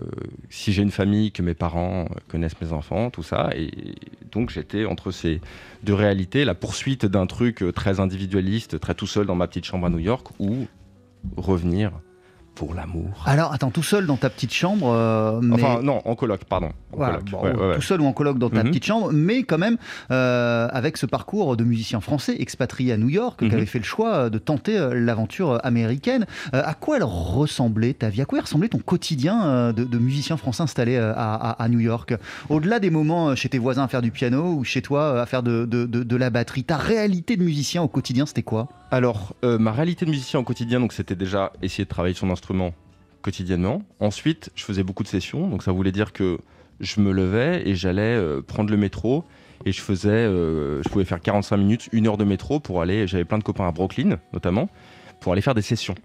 si 0.49 0.73
j'ai 0.73 0.83
une 0.83 0.91
famille, 0.91 1.31
que 1.31 1.43
mes 1.43 1.55
parents 1.55 2.07
euh, 2.11 2.15
connaissent 2.29 2.61
mes 2.61 2.73
enfants, 2.73 3.11
tout 3.11 3.23
ça. 3.23 3.51
Et 3.55 3.71
donc 4.33 4.51
j'étais 4.51 4.87
entre 4.87 5.11
ces 5.11 5.41
deux 5.83 5.95
réalités, 5.95 6.45
la 6.45 6.55
poursuite 6.55 7.07
d'un 7.07 7.27
truc 7.27 7.65
très 7.75 8.01
individualiste, 8.01 8.81
très 8.81 8.95
tout 8.95 9.07
seul 9.07 9.27
dans 9.27 9.37
ma 9.37 9.47
petite 9.47 9.67
chambre 9.67 9.87
à 9.87 9.91
New 9.91 9.99
York, 9.99 10.29
ou 10.41 10.67
revenir 11.37 11.93
pour 12.55 12.75
l'amour. 12.75 13.23
Alors, 13.27 13.53
attends, 13.53 13.71
tout 13.71 13.83
seul 13.83 14.07
dans 14.07 14.17
ta 14.17 14.31
petite 14.31 14.53
chambre, 14.53 14.93
euh, 14.93 15.41
mais... 15.43 15.55
Enfin, 15.55 15.81
non, 15.83 16.01
en 16.05 16.15
coloc, 16.15 16.45
pardon. 16.45 16.69
En 16.93 16.97
Voilà, 16.97 17.15
coloc. 17.19 17.31
bon, 17.31 17.43
Ouais, 17.43 17.53
ouais, 17.55 17.69
ouais. 17.71 17.75
tout 17.75 17.83
seul 17.83 18.01
ou 18.01 18.07
en 18.07 18.13
colloque 18.13 18.39
dans 18.39 18.51
ta 18.51 18.63
Mhm. 18.63 18.71
petite 18.71 18.85
chambre, 18.87 19.11
mais 19.13 19.43
quand 19.43 19.59
même 19.59 19.77
euh, 20.11 20.69
avec 20.71 20.97
ce 20.97 21.07
parcours 21.07 21.57
de 21.57 21.65
musicien 21.65 22.01
français 22.01 22.37
expatrié 22.39 22.93
à 22.93 22.97
New 22.97 23.09
York, 23.09 23.43
Mhm. 23.43 23.49
qui 23.49 23.55
avait 23.57 23.67
fait 23.67 23.79
le 23.79 23.85
choix 23.85 24.15
euh, 24.15 24.31
de 24.31 24.39
tenter 24.39 24.79
l'aventure 24.95 25.59
américaine. 25.65 26.27
Euh, 26.55 26.63
à 26.65 26.75
quoi 26.75 26.97
elle 26.99 27.05
ressemblait 27.05 27.93
ta 27.95 28.09
vie? 28.09 28.23
À 28.23 28.25
quoi 28.25 28.41
ressemblait 28.41 28.69
ton 28.69 28.79
quotidien 28.79 29.73
de, 29.73 29.85
de 29.85 29.99
musicien 29.99 30.37
français 30.37 30.63
installé 30.63 30.97
à, 30.97 31.13
à- 31.13 31.63
à 31.63 31.69
New 31.69 31.81
York? 31.81 32.15
Au-delà 32.49 32.79
des 32.79 32.91
moments 32.91 33.35
chez 33.35 33.49
tes 33.49 33.59
voisins 33.59 33.85
à 33.85 33.89
faire 33.89 34.03
du 34.03 34.11
piano 34.11 34.55
ou 34.55 34.65
chez 34.65 34.83
toi 34.83 35.21
à 35.21 35.27
faire 35.27 35.43
de- 35.43 35.65
de 35.65 36.17
la 36.17 36.31
batterie, 36.31 36.65
ta 36.65 36.77
réalité 36.77 37.37
de 37.37 37.43
musicien 37.43 37.83
au 37.83 37.89
quotidien, 37.89 38.27
c'était 38.27 38.43
quoi? 38.43 38.69
Alors, 38.95 39.35
euh, 39.45 39.59
ma 39.59 39.73
réalité 39.73 40.05
de 40.05 40.11
musicien 40.11 40.39
au 40.39 40.45
quotidien, 40.45 40.79
donc 40.79 40.93
c'était 40.93 41.17
déjà 41.17 41.53
essayer 41.63 41.83
de 41.83 41.89
travailler 41.89 42.15
son 42.15 42.31
instrument 42.31 42.73
quotidiennement. 43.23 43.83
Ensuite, 43.99 44.51
je 44.55 44.63
faisais 44.63 44.85
beaucoup 44.85 45.03
de 45.03 45.09
sessions, 45.09 45.49
donc 45.49 45.65
ça 45.65 45.73
voulait 45.73 45.91
dire 45.91 46.13
que 46.13 46.39
je 46.79 47.01
me 47.01 47.11
levais 47.11 47.69
et 47.69 47.75
j'allais 47.75 48.03
euh, 48.03 48.41
prendre 48.41 48.71
le 48.71 48.77
métro 48.77 49.25
et 49.65 49.73
je 49.73 49.81
faisais, 49.81 50.11
euh, 50.11 50.81
je 50.85 50.89
pouvais 50.91 51.05
faire 51.05 51.21
45 51.21 51.57
minutes, 51.57 51.89
une 51.91 52.07
heure 52.07 52.17
de 52.17 52.23
métro 52.23 52.61
pour 52.61 52.83
aller. 52.83 53.09
J'avais 53.09 53.25
plein 53.25 53.39
de 53.39 53.43
copains 53.43 53.67
à 53.67 53.73
Brooklyn, 53.73 54.21
notamment, 54.33 54.69
pour 55.21 55.33
aller 55.33 55.43
faire 55.43 55.57
des 55.57 55.63
sessions. 55.63 55.97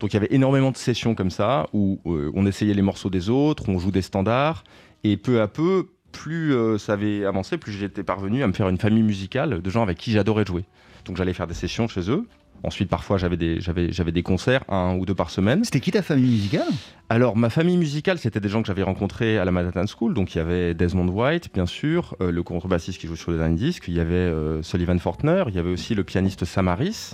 Donc 0.00 0.12
il 0.12 0.14
y 0.14 0.16
avait 0.16 0.34
énormément 0.34 0.72
de 0.72 0.76
sessions 0.76 1.14
comme 1.14 1.30
ça 1.30 1.68
où 1.72 2.00
on 2.04 2.44
essayait 2.44 2.74
les 2.74 2.82
morceaux 2.82 3.08
des 3.08 3.30
autres, 3.30 3.68
on 3.68 3.78
joue 3.78 3.92
des 3.92 4.02
standards 4.02 4.64
et 5.04 5.16
peu 5.16 5.40
à 5.40 5.46
peu, 5.46 5.90
plus 6.10 6.52
ça 6.80 6.94
avait 6.94 7.24
avancé, 7.24 7.56
plus 7.56 7.72
j'étais 7.72 8.02
parvenu 8.02 8.42
à 8.42 8.48
me 8.48 8.52
faire 8.52 8.68
une 8.68 8.78
famille 8.78 9.04
musicale 9.04 9.62
de 9.62 9.70
gens 9.70 9.84
avec 9.84 9.96
qui 9.96 10.10
j'adorais 10.10 10.44
jouer. 10.44 10.64
Donc 11.06 11.16
j'allais 11.16 11.32
faire 11.32 11.46
des 11.46 11.54
sessions 11.54 11.88
chez 11.88 12.10
eux. 12.10 12.26
Ensuite, 12.62 12.88
parfois, 12.88 13.18
j'avais 13.18 13.36
des, 13.36 13.60
j'avais, 13.60 13.92
j'avais 13.92 14.12
des 14.12 14.22
concerts, 14.22 14.64
un 14.68 14.96
ou 14.96 15.04
deux 15.04 15.14
par 15.14 15.28
semaine. 15.28 15.62
C'était 15.62 15.78
qui 15.78 15.90
ta 15.90 16.00
famille 16.00 16.30
musicale? 16.30 16.66
Alors, 17.10 17.36
ma 17.36 17.50
famille 17.50 17.76
musicale, 17.76 18.18
c'était 18.18 18.40
des 18.40 18.48
gens 18.48 18.62
que 18.62 18.66
j'avais 18.66 18.82
rencontrés 18.82 19.38
à 19.38 19.44
la 19.44 19.52
Manhattan 19.52 19.84
School. 19.86 20.14
Donc, 20.14 20.34
il 20.34 20.38
y 20.38 20.40
avait 20.40 20.72
Desmond 20.72 21.06
White, 21.06 21.50
bien 21.52 21.66
sûr, 21.66 22.16
euh, 22.22 22.32
le 22.32 22.42
contrebassiste 22.42 22.98
qui 22.98 23.08
joue 23.08 23.14
sur 23.14 23.30
les 23.30 23.36
derniers 23.36 23.56
disques. 23.56 23.84
Il 23.88 23.94
y 23.94 24.00
avait 24.00 24.14
euh, 24.14 24.62
Sullivan 24.62 24.98
Fortner. 24.98 25.44
Il 25.48 25.54
y 25.54 25.58
avait 25.58 25.70
aussi 25.70 25.94
le 25.94 26.02
pianiste 26.02 26.46
Sam 26.46 26.68
Harris. 26.68 27.12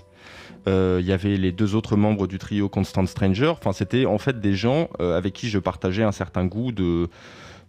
Euh, 0.69 0.99
il 1.01 1.07
y 1.07 1.13
avait 1.13 1.37
les 1.37 1.51
deux 1.51 1.75
autres 1.75 1.97
membres 1.97 2.29
du 2.29 2.39
trio 2.39 2.69
Constant 2.69 3.05
Stranger. 3.05 3.49
Enfin, 3.59 3.73
c'était 3.73 4.07
en 4.07 4.19
fait 4.19 4.41
des 4.41 4.55
gens 4.55 4.89
avec 5.01 5.35
qui 5.35 5.49
je 5.49 5.59
partageais 5.59 6.05
un 6.05 6.13
certain 6.13 6.47
goût 6.47 6.71
de, 6.71 7.09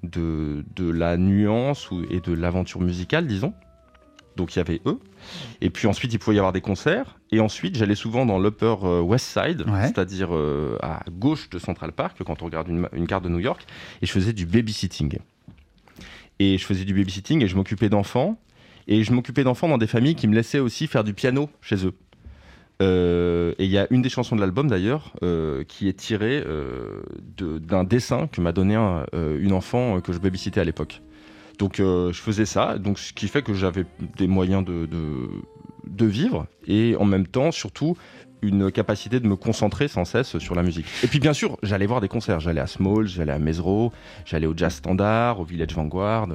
de, 0.03 0.63
de 0.75 0.89
la 0.91 1.17
nuance 1.17 1.89
et 2.11 2.19
de 2.19 2.33
l'aventure 2.33 2.81
musicale, 2.81 3.25
disons. 3.25 3.53
Donc 4.35 4.55
il 4.55 4.59
y 4.59 4.61
avait 4.61 4.81
eux. 4.85 4.99
Et 5.61 5.69
puis 5.69 5.87
ensuite, 5.87 6.13
il 6.13 6.19
pouvait 6.19 6.35
y 6.35 6.39
avoir 6.39 6.53
des 6.53 6.61
concerts. 6.61 7.17
Et 7.31 7.39
ensuite, 7.39 7.77
j'allais 7.77 7.95
souvent 7.95 8.25
dans 8.25 8.39
l'Upper 8.39 8.75
euh, 8.83 9.01
West 9.01 9.25
Side, 9.27 9.63
Ouais. 9.67 9.83
c'est-à-dire 9.83 10.29
euh, 10.33 10.77
à 10.81 11.01
gauche 11.11 11.49
de 11.49 11.59
Central 11.59 11.91
Park, 11.91 12.17
quand 12.25 12.41
on 12.41 12.45
regarde 12.45 12.67
une, 12.67 12.87
une 12.93 13.07
carte 13.07 13.23
de 13.23 13.29
New 13.29 13.39
York. 13.39 13.65
Et 14.01 14.05
je 14.05 14.11
faisais 14.11 14.33
du 14.33 14.45
babysitting. 14.45 15.17
Et 16.39 16.57
je 16.57 16.65
faisais 16.65 16.83
du 16.83 16.93
babysitting 16.93 17.43
et 17.43 17.47
je 17.47 17.55
m'occupais 17.55 17.89
d'enfants. 17.89 18.39
Et 18.87 19.03
je 19.03 19.13
m'occupais 19.13 19.43
d'enfants 19.43 19.69
dans 19.69 19.77
des 19.77 19.87
familles 19.87 20.15
qui 20.15 20.27
me 20.27 20.35
laissaient 20.35 20.59
aussi 20.59 20.87
faire 20.87 21.03
du 21.03 21.13
piano 21.13 21.49
chez 21.61 21.85
eux. 21.85 21.93
Euh, 22.81 23.53
et 23.59 23.65
il 23.65 23.71
y 23.71 23.77
a 23.77 23.87
une 23.91 24.01
des 24.01 24.09
chansons 24.09 24.35
de 24.35 24.41
l'album 24.41 24.67
d'ailleurs 24.67 25.13
euh, 25.23 25.63
qui 25.63 25.87
est 25.87 25.93
tirée 25.93 26.43
de- 27.37 27.59
d'un 27.59 27.83
dessin 27.83 28.27
que 28.27 28.41
m'a 28.41 28.51
donné 28.51 28.75
un- 28.75 29.05
une 29.13 29.53
enfant 29.53 30.01
que 30.01 30.11
je 30.11 30.17
babysitais 30.17 30.59
à 30.59 30.63
l'époque. 30.63 31.01
Donc 31.59 31.79
euh, 31.79 32.11
je 32.11 32.19
faisais 32.19 32.45
ça, 32.45 32.77
donc 32.77 32.99
ce 32.99 33.13
qui 33.13 33.27
fait 33.27 33.41
que 33.41 33.53
j'avais 33.53 33.85
des 34.17 34.27
moyens 34.27 34.65
de, 34.65 34.87
de, 34.87 36.05
vivre 36.05 36.47
et 36.67 36.95
en 36.97 37.05
même 37.05 37.27
temps 37.27 37.51
surtout 37.51 37.95
une 38.41 38.71
capacité 38.71 39.19
de 39.19 39.27
me 39.27 39.35
concentrer 39.35 39.87
sans 39.87 40.03
cesse 40.03 40.37
sur 40.39 40.55
la 40.55 40.63
musique. 40.63 40.85
Et 41.03 41.07
puis 41.07 41.19
bien 41.19 41.33
sûr, 41.33 41.57
j'allais 41.63 41.85
voir 41.85 42.01
des 42.01 42.09
concerts, 42.09 42.41
j'allais 42.41 42.59
à 42.59 42.67
Small, 42.67 43.07
j'allais 43.07 43.31
à 43.31 43.39
Mesro, 43.39 43.93
j'allais 44.25 44.47
au 44.47 44.53
Jazz 44.55 44.73
Standard, 44.73 45.39
au 45.39 45.45
Village 45.45 45.73
Vanguard. 45.73 46.27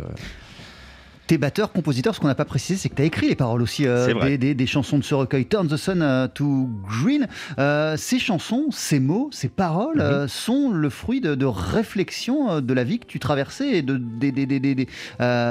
T'es 1.28 1.36
batteur, 1.38 1.72
compositeur, 1.72 2.14
ce 2.14 2.20
qu'on 2.20 2.26
n'a 2.26 2.34
pas 2.34 2.46
précisé, 2.46 2.78
c'est 2.78 2.88
que 2.88 2.94
tu 2.94 3.02
as 3.02 3.04
écrit 3.04 3.28
les 3.28 3.36
paroles 3.36 3.60
aussi 3.60 3.86
euh, 3.86 4.06
des, 4.24 4.38
des- 4.38 4.54
des 4.54 4.66
chansons 4.66 4.96
de 4.98 5.04
ce 5.04 5.14
recueil, 5.14 5.44
Turn 5.46 5.68
the 5.68 5.76
Sun 5.76 6.00
euh, 6.00 6.26
to 6.26 6.68
Green. 6.88 7.28
Euh, 7.58 7.96
ces 7.98 8.18
chansons, 8.18 8.68
ces 8.70 8.98
mots, 8.98 9.28
ces 9.30 9.48
paroles 9.48 10.00
euh, 10.00 10.26
sont 10.26 10.70
le 10.72 10.88
fruit 10.88 11.20
de, 11.20 11.34
de 11.34 11.44
réflexions 11.44 12.60
de 12.62 12.72
la 12.74 12.82
vie 12.82 12.98
que 12.98 13.06
tu 13.06 13.18
traversais 13.18 13.68
et 13.78 13.82
de, 13.82 13.98
des, 13.98 14.32
des, 14.32 14.46
des, 14.46 14.58
des, 14.58 14.74
des, 14.74 14.86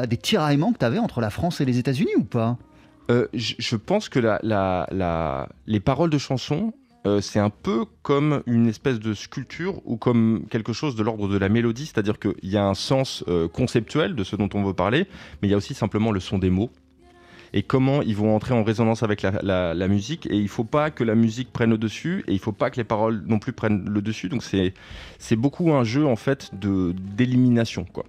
des 0.10 0.18
tiraillements 0.18 0.72
que 0.74 0.80
tu 0.80 0.86
avais 0.86 0.98
entre 1.00 1.22
la 1.22 1.30
France 1.30 1.62
et 1.62 1.66
les 1.66 1.78
États-Unis 1.78 2.16
ou 2.18 2.24
pas? 2.24 2.58
Je 3.10 3.54
je 3.60 3.76
pense 3.76 4.10
que 4.10 4.20
la, 4.20 4.40
la- 4.44 4.88
la- 4.92 5.48
les 5.68 5.80
paroles 5.80 6.10
de 6.10 6.18
chansons, 6.18 6.74
euh, 7.08 7.22
c'est 7.22 7.40
un 7.40 7.50
peu 7.50 7.86
comme 8.02 8.44
une 8.46 8.68
espèce 8.68 9.00
de 9.00 9.14
sculpture 9.14 9.82
ou 9.86 9.96
comme 9.96 10.46
quelque 10.50 10.74
chose 10.74 10.96
de 10.96 11.04
l'ordre 11.04 11.30
de 11.30 11.38
la 11.38 11.48
mélodie, 11.48 11.86
c'est-à-dire 11.86 12.20
qu'il 12.20 12.36
y 12.44 12.58
a 12.58 12.66
un 12.66 12.74
sens 12.74 13.24
euh, 13.30 13.48
conceptuel 13.48 14.14
de 14.14 14.24
ce 14.26 14.36
dont 14.36 14.50
on 14.54 14.64
veut 14.64 14.74
parler, 14.74 15.08
mais 15.42 15.48
il 15.48 15.52
y 15.52 15.54
a 15.54 15.58
aussi 15.58 15.74
simplement 15.74 16.12
le 16.12 16.20
son 16.20 16.38
des 16.38 16.50
mots 16.50 16.70
et 17.54 17.64
comment 17.64 18.02
ils 18.02 18.16
vont 18.16 18.36
entrer 18.36 18.54
en 18.54 18.64
résonance 18.64 19.04
avec 19.04 19.22
la, 19.22 19.88
musique. 19.88 20.26
Et 20.26 20.36
il 20.36 20.44
ne 20.44 20.48
faut 20.50 20.66
pas 20.66 20.92
que 20.92 21.06
la 21.06 21.16
musique 21.16 21.54
prenne 21.54 21.70
le 21.70 21.78
dessus 21.78 22.26
et 22.28 22.32
il 22.32 22.36
ne 22.36 22.42
faut 22.42 22.52
pas 22.52 22.70
que 22.70 22.76
les 22.76 22.84
paroles 22.84 23.24
non 23.26 23.40
plus 23.40 23.54
prennent 23.54 23.90
le 23.90 24.02
dessus. 24.02 24.28
Donc 24.28 24.44
c'est 24.44 25.36
beaucoup 25.38 25.72
un 25.72 25.86
jeu 25.86 26.06
en 26.06 26.18
fait 26.18 26.52
d'élimination 26.54 27.86
quoi, 27.86 28.04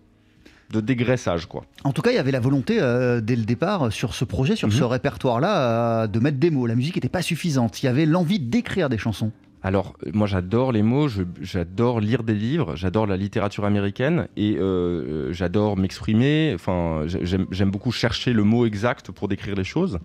de 0.70 0.80
dégraissage 0.80 1.46
quoi. 1.46 1.64
En 1.84 1.92
tout 1.92 2.02
cas, 2.02 2.10
il 2.10 2.14
y 2.16 2.18
avait 2.18 2.30
la 2.30 2.40
volonté 2.40 2.78
euh, 2.80 3.20
dès 3.20 3.36
le 3.36 3.44
départ 3.44 3.86
euh, 3.86 3.90
sur 3.90 4.14
ce 4.14 4.24
projet, 4.24 4.54
sur 4.56 4.68
Mhm. 4.68 4.74
ce 4.74 4.84
répertoire-là, 4.84 6.02
euh, 6.02 6.06
de 6.06 6.18
mettre 6.20 6.38
des 6.38 6.50
mots. 6.50 6.66
La 6.66 6.74
musique 6.74 6.96
n'était 6.96 7.08
pas 7.08 7.22
suffisante. 7.22 7.82
Il 7.82 7.86
y 7.86 7.88
avait 7.88 8.04
l'envie 8.06 8.38
d'écrire 8.38 8.88
des 8.88 8.98
chansons. 8.98 9.32
Alors, 9.62 9.94
moi 10.12 10.26
j'adore 10.28 10.70
les 10.70 10.82
mots, 10.82 11.08
j'adore 11.40 12.00
lire 12.00 12.22
des 12.22 12.34
livres, 12.34 12.76
j'adore 12.76 13.06
la 13.08 13.16
littérature 13.16 13.64
américaine 13.64 14.28
et 14.36 14.56
euh, 14.56 15.32
j'adore 15.32 15.76
m'exprimer. 15.76 16.52
Enfin, 16.54 17.02
j'ai- 17.06 17.38
j'aime 17.50 17.70
beaucoup 17.70 17.90
chercher 17.90 18.32
le 18.32 18.44
mot 18.44 18.66
exact 18.66 19.10
pour 19.10 19.26
décrire 19.26 19.56
les 19.56 19.64
choses. 19.64 19.98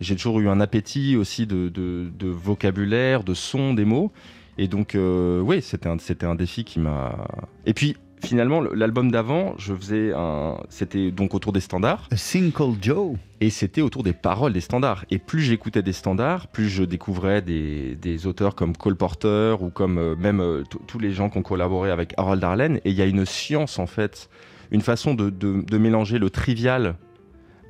J'ai 0.00 0.14
toujours 0.16 0.38
eu 0.40 0.48
un 0.48 0.60
appétit 0.60 1.16
aussi 1.16 1.46
de, 1.46 1.68
de- 1.68 2.08
de 2.18 2.28
vocabulaire, 2.28 3.24
de 3.24 3.34
son 3.34 3.74
des 3.74 3.84
mots. 3.84 4.10
Et 4.56 4.68
donc, 4.68 4.94
euh, 4.94 5.40
oui, 5.40 5.60
c'était 5.60 5.88
un, 5.88 5.98
c'était 5.98 6.26
un 6.26 6.34
défi 6.34 6.64
qui 6.64 6.80
m'a. 6.80 7.26
Et 7.66 7.74
puis, 7.74 7.96
finalement, 8.24 8.60
le- 8.60 8.74
l'album 8.74 9.10
d'avant, 9.10 9.54
je 9.58 9.74
faisais 9.74 10.12
un. 10.14 10.56
C'était 10.68 11.10
donc 11.10 11.34
autour 11.34 11.52
des 11.52 11.60
standards. 11.60 12.08
A 12.12 12.16
Called 12.56 12.76
Joe. 12.82 13.16
Et 13.40 13.50
c'était 13.50 13.80
autour 13.82 14.02
des 14.02 14.12
paroles 14.12 14.52
des 14.52 14.60
standards. 14.60 15.04
Et 15.10 15.18
plus 15.18 15.40
j'écoutais 15.40 15.82
des 15.82 15.92
standards, 15.92 16.48
plus 16.48 16.68
je 16.68 16.82
découvrais 16.82 17.40
des, 17.42 17.94
des 17.94 18.26
auteurs 18.26 18.54
comme 18.54 18.76
Cole 18.76 18.96
Porter 18.96 19.56
ou 19.60 19.70
comme 19.70 19.98
euh, 19.98 20.16
même 20.16 20.40
euh, 20.40 20.64
tous- 20.86 20.98
les 20.98 21.12
gens 21.12 21.30
qui 21.30 21.38
ont 21.38 21.42
collaboré 21.42 21.90
avec 21.90 22.14
Harold 22.16 22.42
Arlen. 22.42 22.76
Et 22.84 22.90
il 22.90 22.96
y 22.96 23.02
a 23.02 23.06
une 23.06 23.24
science, 23.24 23.78
en 23.78 23.86
fait, 23.86 24.28
une 24.72 24.80
façon 24.80 25.14
de, 25.14 25.30
de- 25.30 25.62
de 25.62 25.78
mélanger 25.78 26.18
le 26.18 26.30
trivial 26.30 26.96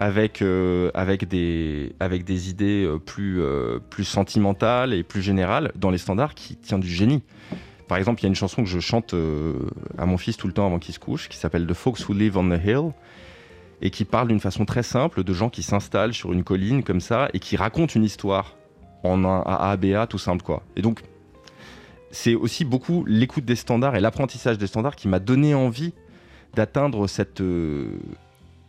avec, 0.00 0.43
euh, 0.43 0.90
avec, 0.95 1.26
des, 1.28 1.93
avec 2.00 2.25
des 2.25 2.49
idées 2.50 2.88
plus, 3.05 3.43
euh, 3.43 3.78
plus 3.90 4.05
sentimentales 4.05 4.95
et 4.95 5.02
plus 5.02 5.21
générales 5.23 5.73
dans 5.76 5.90
les 5.90 5.99
standards 5.99 6.35
qui 6.35 6.57
tient 6.57 6.78
du 6.78 6.88
génie. 6.88 7.23
Par 7.88 7.97
exemple, 7.97 8.21
il 8.21 8.25
y 8.25 8.26
a 8.26 8.28
une 8.28 8.35
chanson 8.35 8.62
que 8.62 8.68
je 8.68 8.80
chante 8.80 9.14
euh, 9.14 9.54
à 9.97 10.04
mon 10.04 10.18
fils 10.18 10.37
tout 10.37 10.47
le 10.47 10.52
temps 10.52 10.66
avant 10.66 10.78
qu'il 10.78 10.95
se 10.95 10.99
couche, 10.99 11.28
qui 11.28 11.38
s'appelle 11.38 11.66
The 11.66 11.73
Folks 11.73 12.07
Who 12.07 12.12
Live 12.12 12.37
on 12.37 12.49
the 12.50 12.61
Hill 12.62 12.92
et 13.80 13.90
qui 13.90 14.04
parle 14.04 14.28
d'une 14.28 14.40
façon 14.40 14.64
très 14.64 14.83
simple 14.83 15.25
de 15.25 15.33
gens 15.33 15.49
qui 15.49 15.62
s'installent 15.62 16.12
sur 16.12 16.33
une 16.33 16.45
colline 16.45 16.83
comme 16.83 17.00
ça 17.00 17.28
et 17.33 17.38
qui 17.38 17.57
racontent 17.57 17.95
une 17.95 18.04
histoire 18.04 18.57
en 19.04 19.25
un 19.25 19.40
A, 19.40 19.71
A, 19.71 19.76
B, 19.76 19.87
A, 19.95 20.07
tout 20.07 20.18
simple 20.18 20.42
quoi. 20.42 20.62
Et 20.76 20.83
donc, 20.83 21.02
c'est 22.11 22.35
aussi 22.35 22.64
beaucoup 22.64 23.04
l'écoute 23.07 23.45
des 23.45 23.57
standards 23.57 23.97
et 23.97 24.00
l'apprentissage 24.00 24.59
des 24.59 24.66
standards 24.66 24.97
qui 24.97 25.09
m'a 25.09 25.18
donné 25.18 25.54
envie 25.54 25.95
d'atteindre 26.54 27.07
cette, 27.07 27.40
euh, 27.40 27.99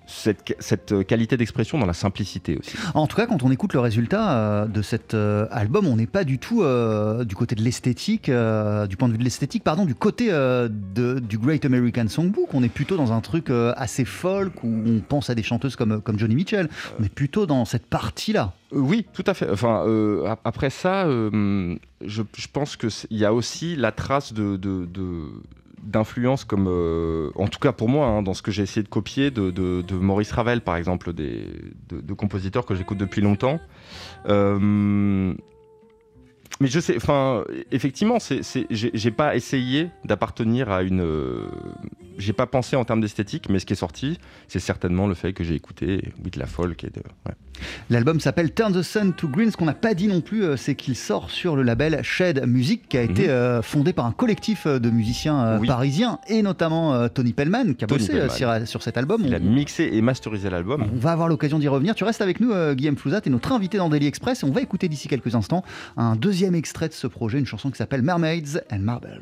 cette, 0.09 0.55
cette 0.59 1.05
qualité 1.05 1.37
d'expression 1.37 1.77
dans 1.77 1.85
la 1.85 1.93
simplicité 1.93 2.57
aussi. 2.57 2.75
En 2.93 3.07
tout 3.07 3.15
cas, 3.15 3.25
quand 3.27 3.43
on 3.43 3.51
écoute 3.51 3.73
le 3.73 3.79
résultat 3.79 4.31
euh, 4.31 4.65
de 4.65 4.81
cet 4.81 5.13
euh, 5.13 5.45
album, 5.51 5.87
on 5.87 5.95
n'est 5.95 6.07
pas 6.07 6.23
du 6.23 6.39
tout 6.39 6.63
euh, 6.63 7.23
du 7.23 7.35
côté 7.35 7.55
de 7.55 7.61
l'esthétique, 7.61 8.27
euh, 8.29 8.87
du 8.87 8.97
point 8.97 9.07
de 9.07 9.13
vue 9.13 9.19
de 9.19 9.23
l'esthétique, 9.23 9.63
pardon, 9.63 9.85
du 9.85 9.95
côté 9.95 10.27
euh, 10.31 10.67
de- 10.95 11.19
du 11.19 11.37
Great 11.37 11.63
American 11.65 12.07
Songbook. 12.07 12.53
On 12.53 12.63
est 12.63 12.69
plutôt 12.69 12.97
dans 12.97 13.11
un 13.13 13.21
truc 13.21 13.49
euh, 13.49 13.73
assez 13.77 14.05
folk 14.05 14.63
où 14.63 14.83
on 14.85 14.99
pense 14.99 15.29
à 15.29 15.35
des 15.35 15.43
chanteuses 15.43 15.75
comme, 15.75 16.01
comme 16.01 16.17
Johnny 16.17 16.35
Mitchell. 16.35 16.69
On 16.99 17.03
est 17.03 17.13
plutôt 17.13 17.45
dans 17.45 17.65
cette 17.65 17.85
partie-là. 17.85 18.53
Euh, 18.73 18.79
Oui, 18.79 19.05
tout 19.13 19.23
à 19.27 19.33
fait. 19.33 19.49
Enfin, 19.51 19.83
euh, 19.87 20.25
ap- 20.25 20.41
après 20.43 20.69
ça, 20.71 21.05
euh, 21.05 21.75
je, 22.03 22.23
je 22.35 22.47
pense 22.51 22.75
qu'il 22.77 22.89
y 23.17 23.25
a 23.25 23.33
aussi 23.33 23.75
la 23.75 23.91
trace 23.91 24.33
de, 24.33 24.57
de, 24.57 24.85
de, 24.85 25.25
d'influences 25.83 26.45
comme, 26.45 26.67
euh, 26.67 27.31
en 27.36 27.48
tout 27.48 27.59
cas 27.59 27.71
pour 27.71 27.89
moi, 27.89 28.07
hein, 28.07 28.21
dans 28.21 28.33
ce 28.33 28.41
que 28.41 28.51
j'ai 28.51 28.63
essayé 28.63 28.83
de 28.83 28.89
copier 28.89 29.31
de, 29.31 29.83
Maurice 29.93 30.31
Ravel, 30.31 30.62
par 30.62 30.75
exemple, 30.75 31.13
des, 31.13 31.45
de, 31.89 32.13
compositeurs 32.13 32.65
que 32.65 32.75
j'écoute 32.75 32.98
depuis 32.98 33.21
longtemps. 33.21 33.59
Euh, 34.27 35.33
mais 36.62 36.67
je 36.67 36.79
sais, 36.79 36.95
enfin, 36.98 37.43
effectivement, 37.71 38.17
j'ai 38.69 39.12
pas 39.12 39.36
essayé 39.36 39.89
d'appartenir 40.03 40.69
à 40.71 40.83
une. 40.83 41.01
J'ai 42.19 42.33
pas 42.33 42.45
pensé 42.45 42.75
en 42.75 42.85
termes 42.85 43.01
d'esthétique, 43.01 43.49
mais 43.49 43.57
ce 43.57 43.65
qui 43.65 43.73
est 43.73 43.77
sorti, 43.77 44.19
c'est 44.47 44.59
certainement 44.59 45.07
le 45.07 45.15
fait 45.15 45.33
que 45.33 45.43
j'ai 45.43 45.55
écouté 45.55 46.11
de 46.23 46.39
la 46.39 46.45
folk 46.45 46.83
et 46.83 46.89
de. 46.91 47.01
ouais. 47.27 47.33
L'album 47.89 48.19
s'appelle 48.19 48.53
Turn 48.53 48.71
the 48.73 48.81
Sun 48.83 49.13
to 49.13 49.27
Green. 49.27 49.51
Ce 49.51 49.57
qu'on 49.57 49.65
n'a 49.65 49.73
pas 49.73 49.93
dit 49.93 50.07
non 50.07 50.21
plus, 50.21 50.43
euh, 50.43 50.55
c'est 50.55 50.75
qu'il 50.75 50.95
sort 50.95 51.29
sur 51.31 51.55
le 51.57 51.63
label 51.63 51.99
Shed 52.03 52.45
Music, 52.47 52.88
qui 52.88 52.97
a 52.97 53.01
été 53.01 53.23
Mhm. 53.23 53.29
euh, 53.29 53.61
fondé 53.61 53.91
par 53.91 54.05
un 54.05 54.11
collectif 54.11 54.65
euh, 54.65 54.79
de 54.79 54.89
musiciens 54.89 55.39
euh, 55.43 55.57
Oui. 55.59 55.67
parisiens, 55.67 56.19
et 56.27 56.41
notamment 56.41 56.93
euh, 56.93 57.07
Tony 57.09 57.33
Pellman, 57.33 57.73
qui 57.75 57.83
a 57.83 57.88
Tony 57.88 58.07
bossé 58.07 58.29
sur, 58.29 58.67
sur 58.67 58.83
cet 58.83 58.97
album. 58.97 59.23
Il 59.25 59.33
a 59.35 59.39
mixé 59.39 59.89
et 59.91 60.01
masterisé 60.01 60.49
l'album. 60.49 60.85
On 60.93 60.99
va 60.99 61.11
avoir 61.11 61.27
l'occasion 61.27 61.59
d'y 61.59 61.67
revenir. 61.67 61.95
Tu 61.95 62.03
restes 62.03 62.21
avec 62.21 62.39
nous, 62.39 62.53
Guillaume 62.75 62.97
Flouzat, 62.97 63.21
et 63.25 63.29
notre 63.29 63.51
invité 63.51 63.77
dans 63.77 63.89
Daily 63.89 64.07
Express. 64.07 64.43
Et 64.43 64.45
on 64.45 64.51
va 64.51 64.61
écouter 64.61 64.88
d'ici 64.88 65.07
quelques 65.07 65.35
instants 65.35 65.63
un 65.97 66.15
deuxième 66.15 66.55
extrait 66.55 66.88
de 66.88 66.93
ce 66.93 67.07
projet, 67.07 67.39
une 67.39 67.45
chanson 67.45 67.71
qui 67.71 67.77
s'appelle 67.77 68.01
Mermaids 68.01 68.57
and 68.71 68.79
Marbles. 68.79 69.21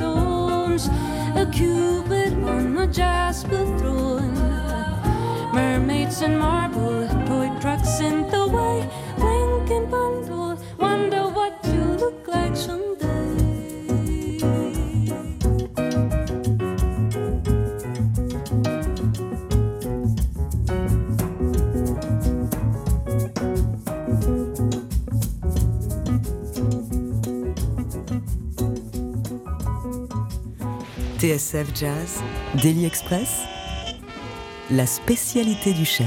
A 0.00 1.46
cupid 1.52 2.32
on 2.44 2.78
a 2.78 2.86
jasper 2.86 3.64
throne. 3.78 4.34
Mermaids 5.52 6.22
and 6.22 6.38
marble, 6.38 6.91
TSF 31.52 31.68
Jazz, 31.74 32.22
Daily 32.62 32.86
Express, 32.86 33.42
la 34.70 34.86
spécialité 34.86 35.74
du 35.74 35.84
chef. 35.84 36.06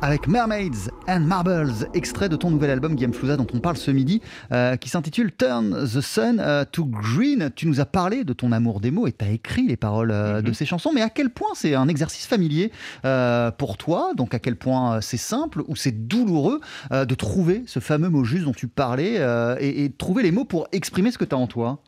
avec 0.00 0.28
Mermaids 0.28 0.90
and 1.08 1.20
Marbles, 1.20 1.88
extrait 1.94 2.28
de 2.28 2.36
ton 2.36 2.50
nouvel 2.52 2.70
album 2.70 2.94
Game 2.94 3.12
Flouza 3.12 3.36
dont 3.36 3.46
on 3.52 3.58
parle 3.58 3.76
ce 3.76 3.90
midi, 3.90 4.20
euh, 4.52 4.76
qui 4.76 4.88
s'intitule 4.88 5.32
Turn 5.32 5.70
the 5.84 6.00
Sun 6.00 6.38
euh, 6.40 6.64
to 6.70 6.84
Green. 6.84 7.50
Tu 7.56 7.66
nous 7.66 7.80
as 7.80 7.84
parlé 7.84 8.22
de 8.22 8.32
ton 8.32 8.52
amour 8.52 8.78
des 8.80 8.92
mots 8.92 9.08
et 9.08 9.12
tu 9.12 9.24
as 9.24 9.30
écrit 9.30 9.66
les 9.66 9.76
paroles 9.76 10.10
euh, 10.12 10.40
de 10.40 10.48
Mhm. 10.48 10.54
ces 10.54 10.66
chansons, 10.66 10.92
mais 10.94 11.02
à 11.02 11.10
quel 11.10 11.30
point 11.30 11.50
c'est 11.54 11.74
un 11.74 11.88
exercice 11.88 12.26
familier 12.26 12.70
euh, 13.04 13.50
pour 13.50 13.76
toi? 13.76 14.12
Donc 14.16 14.34
à 14.34 14.38
quel 14.38 14.54
point 14.56 15.00
c'est 15.00 15.16
simple 15.16 15.62
ou 15.66 15.74
c'est 15.74 16.06
douloureux 16.06 16.60
euh, 16.92 17.04
de 17.04 17.14
trouver 17.16 17.64
ce 17.66 17.80
fameux 17.80 18.08
mot 18.08 18.22
juste 18.22 18.44
dont 18.44 18.52
tu 18.52 18.68
parlais 18.68 19.16
euh, 19.18 19.56
et, 19.58 19.84
et 19.84 19.88
de 19.88 19.96
trouver 19.96 20.22
les 20.22 20.30
mots 20.32 20.44
pour 20.44 20.68
exprimer 20.70 21.10
ce 21.10 21.18
que 21.18 21.24
tu 21.24 21.34
as 21.34 21.38
en 21.38 21.48
toi? 21.48 21.80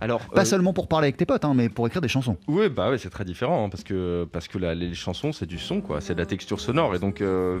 Alors, 0.00 0.20
Pas 0.28 0.42
euh, 0.42 0.44
seulement 0.44 0.72
pour 0.74 0.88
parler 0.88 1.06
avec 1.06 1.16
tes 1.16 1.24
potes, 1.24 1.44
hein, 1.44 1.54
mais 1.54 1.68
pour 1.68 1.86
écrire 1.86 2.02
des 2.02 2.08
chansons. 2.08 2.36
Oui, 2.48 2.68
bah 2.68 2.90
ouais, 2.90 2.98
c'est 2.98 3.08
très 3.10 3.24
différent 3.24 3.64
hein, 3.64 3.68
parce 3.70 3.82
que 3.82 4.28
parce 4.30 4.46
que 4.46 4.58
la- 4.58 4.74
les 4.74 4.92
chansons 4.94 5.32
c'est 5.32 5.46
du 5.46 5.58
son 5.58 5.80
quoi, 5.80 6.00
c'est 6.02 6.14
de 6.14 6.18
la 6.20 6.26
texture 6.26 6.60
sonore 6.60 6.94
et 6.94 6.98
donc 6.98 7.20
euh, 7.22 7.58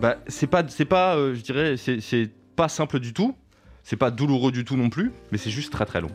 bah 0.00 0.16
c'est 0.28 0.46
pas 0.46 0.62
c'est 0.68 0.84
pas 0.84 1.16
euh, 1.16 1.34
je 1.34 1.40
dirais 1.40 1.76
c'est 1.76 2.00
c'est 2.00 2.30
pas 2.54 2.68
simple 2.68 3.00
du 3.00 3.12
tout, 3.12 3.34
c'est 3.82 3.96
pas 3.96 4.10
douloureux 4.12 4.52
du 4.52 4.64
tout 4.64 4.76
non 4.76 4.88
plus, 4.88 5.12
mais 5.32 5.38
c'est 5.38 5.50
juste 5.50 5.72
très 5.72 5.84
très 5.84 6.00
long. 6.00 6.10